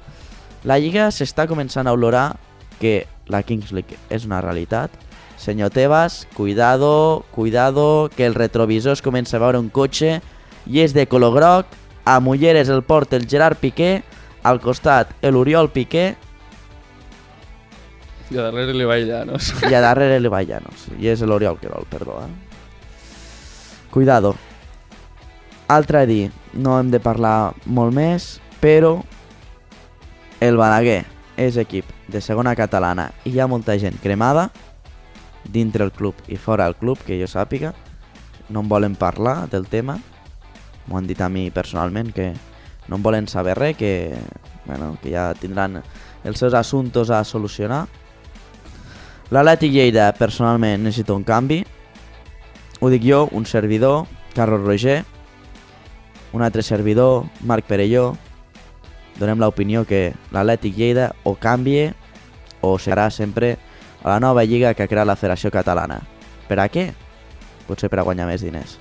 [0.67, 2.35] La Lliga s'està començant a olorar
[2.81, 4.91] que la Kings League és una realitat.
[5.37, 10.17] Senyor Tebas, cuidado, cuidado, que el retrovisor es comença a veure un cotxe
[10.67, 11.71] i és de color groc,
[12.03, 14.01] a Mulleres el porta el Gerard Piqué,
[14.43, 16.15] al costat l'Oriol Piqué
[18.29, 19.53] I a darrere li va Llanos.
[19.63, 20.87] i a darrere el Vallanos.
[20.99, 22.19] I és l'Oriol Querol, perdó.
[22.25, 22.31] Eh?
[23.91, 24.35] Cuidado.
[25.67, 28.97] Altre a dir, no hem de parlar molt més, però
[30.39, 31.05] el Balaguer
[31.37, 34.47] és equip de segona catalana i hi ha molta gent cremada
[35.47, 37.73] dintre el club i fora del club, que jo sàpiga.
[38.49, 39.97] No en volen parlar del tema.
[40.87, 42.33] M'ho han dit a mi personalment que
[42.87, 44.17] no en volen saber res, que,
[44.65, 45.81] bueno, que ja tindran
[46.23, 47.85] els seus assumptes a solucionar.
[49.27, 51.59] L'Atlètic Lleida, personalment, necessita un canvi.
[52.79, 54.05] Ho dic jo, un servidor,
[54.35, 55.01] Carlos Roger,
[56.31, 58.13] un altre servidor, Marc Perelló.
[59.19, 61.89] Donem l'opinió que l'Atlètic Lleida o canvie
[62.61, 63.57] o serà sempre
[64.03, 65.99] a la nova lliga que ha creat la Federació Catalana.
[66.47, 66.91] Per a què?
[67.67, 68.77] Potser per a guanyar més diners.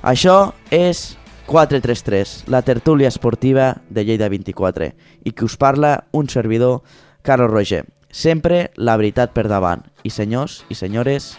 [0.00, 4.94] Això és 433, la tertúlia esportiva de Lleida 24,
[5.28, 6.80] i que us parla un servidor,
[7.20, 7.84] Carlos Roger.
[8.12, 9.82] Sempre la veritat per davant.
[10.04, 11.32] I senyors i senyores,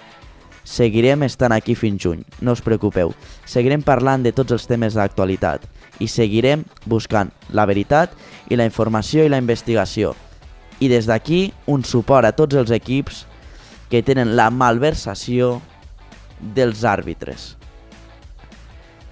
[0.65, 3.13] seguirem estant aquí fins juny, no us preocupeu.
[3.45, 5.67] Seguirem parlant de tots els temes d'actualitat
[6.01, 8.15] i seguirem buscant la veritat
[8.49, 10.15] i la informació i la investigació.
[10.81, 13.27] I des d'aquí, un suport a tots els equips
[13.91, 15.59] que tenen la malversació
[16.41, 17.53] dels àrbitres.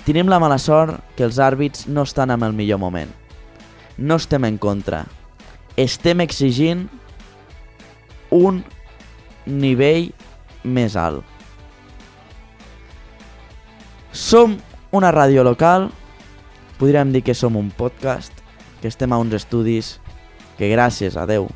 [0.02, 3.12] Tenim la mala sort que els àrbits no estan en el millor moment.
[4.02, 5.06] No estem en contra.
[5.78, 6.88] Estem exigint
[8.32, 8.64] un
[9.46, 10.12] nivell
[10.64, 11.24] més alt.
[14.12, 14.58] Som
[14.92, 15.90] una ràdio local,
[16.80, 18.34] podríem dir que som un podcast,
[18.82, 20.00] que estem a uns estudis
[20.58, 21.48] que gràcies a Déu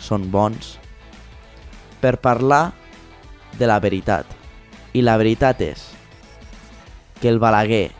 [0.00, 0.76] són bons,
[2.00, 2.72] per parlar
[3.58, 4.26] de la veritat.
[4.94, 5.88] I la veritat és
[7.20, 7.90] que el Balaguer,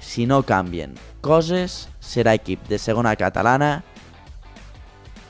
[0.00, 3.78] si no canvien coses, serà equip de segona catalana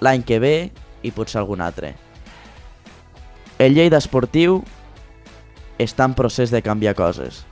[0.03, 0.57] l'any que ve
[1.03, 1.95] i potser algun altre.
[3.59, 4.65] El Lleida Esportiu
[5.79, 7.45] està en procés de canviar coses.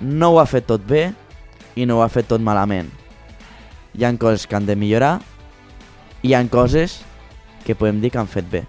[0.00, 1.14] No ho ha fet tot bé
[1.80, 2.90] i no ho ha fet tot malament.
[3.96, 5.14] Hi han coses que han de millorar
[6.20, 6.98] i hi han coses
[7.64, 8.66] que podem dir que han fet bé.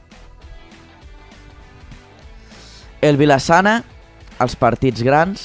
[3.01, 3.83] El Vilassana,
[4.39, 5.43] als partits grans,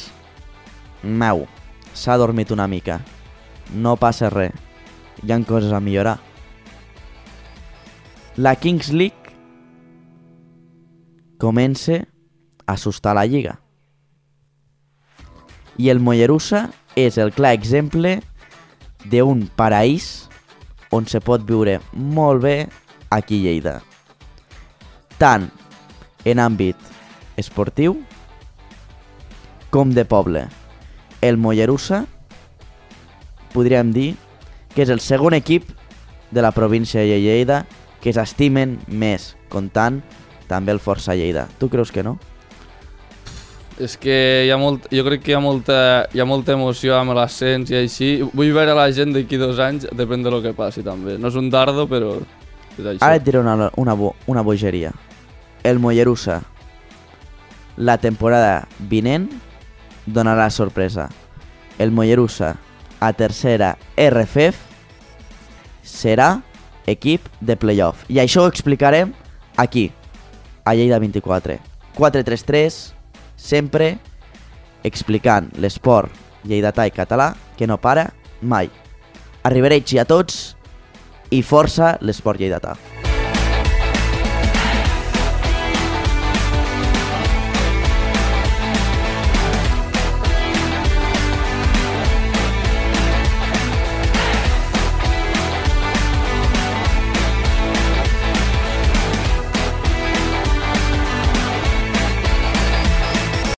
[1.03, 1.45] meu,
[1.95, 3.01] s'ha dormit una mica.
[3.75, 4.55] No passa res.
[5.23, 6.19] hi han coses a millorar.
[8.37, 9.24] La Kings League
[11.45, 12.01] comença
[12.65, 13.59] a assustar la lliga.
[15.77, 18.17] I el Mollerussa és el clar exemple
[19.13, 20.31] d'un paraís
[20.95, 22.57] on se pot viure molt bé
[23.13, 23.75] aquí a Lleida.
[25.21, 25.51] Tant
[26.25, 26.79] en àmbit
[27.37, 27.99] esportiu
[29.75, 30.47] com de poble.
[31.21, 32.05] El Mollerussa
[33.53, 34.15] podríem dir
[34.73, 35.69] que és el segon equip
[36.31, 37.65] de la província de Lleida
[38.01, 40.01] que s'estimen més, comptant
[40.49, 41.49] també el Força Lleida.
[41.59, 42.19] Tu creus que no?
[43.75, 45.77] És que hi ha molt, jo crec que hi ha molta,
[46.15, 48.11] hi ha molta emoció amb l'ascens i així.
[48.31, 51.19] Vull veure la gent d'aquí dos anys, depèn de lo que passi també.
[51.19, 52.15] No és un dardo, però
[52.79, 53.01] és això.
[53.01, 54.93] Ara et diré una, una, bo, una bogeria.
[55.67, 56.43] El Mollerussa,
[57.77, 59.27] la temporada vinent,
[60.07, 61.09] donarà sorpresa.
[61.79, 62.55] El Mollerussa,
[63.01, 64.61] a tercera RFF,
[65.83, 66.39] serà
[66.87, 68.07] equip de playoff.
[68.09, 69.13] I això ho explicarem
[69.57, 69.91] aquí,
[70.65, 71.59] a Lleida 24.
[71.97, 72.93] 4-3-3,
[73.37, 73.99] sempre
[74.83, 76.11] explicant l'esport
[76.45, 78.11] lleidatà i català que no para
[78.41, 78.71] mai.
[79.45, 80.57] Arribaré a tots
[81.31, 82.94] i força l'esport lleidatà.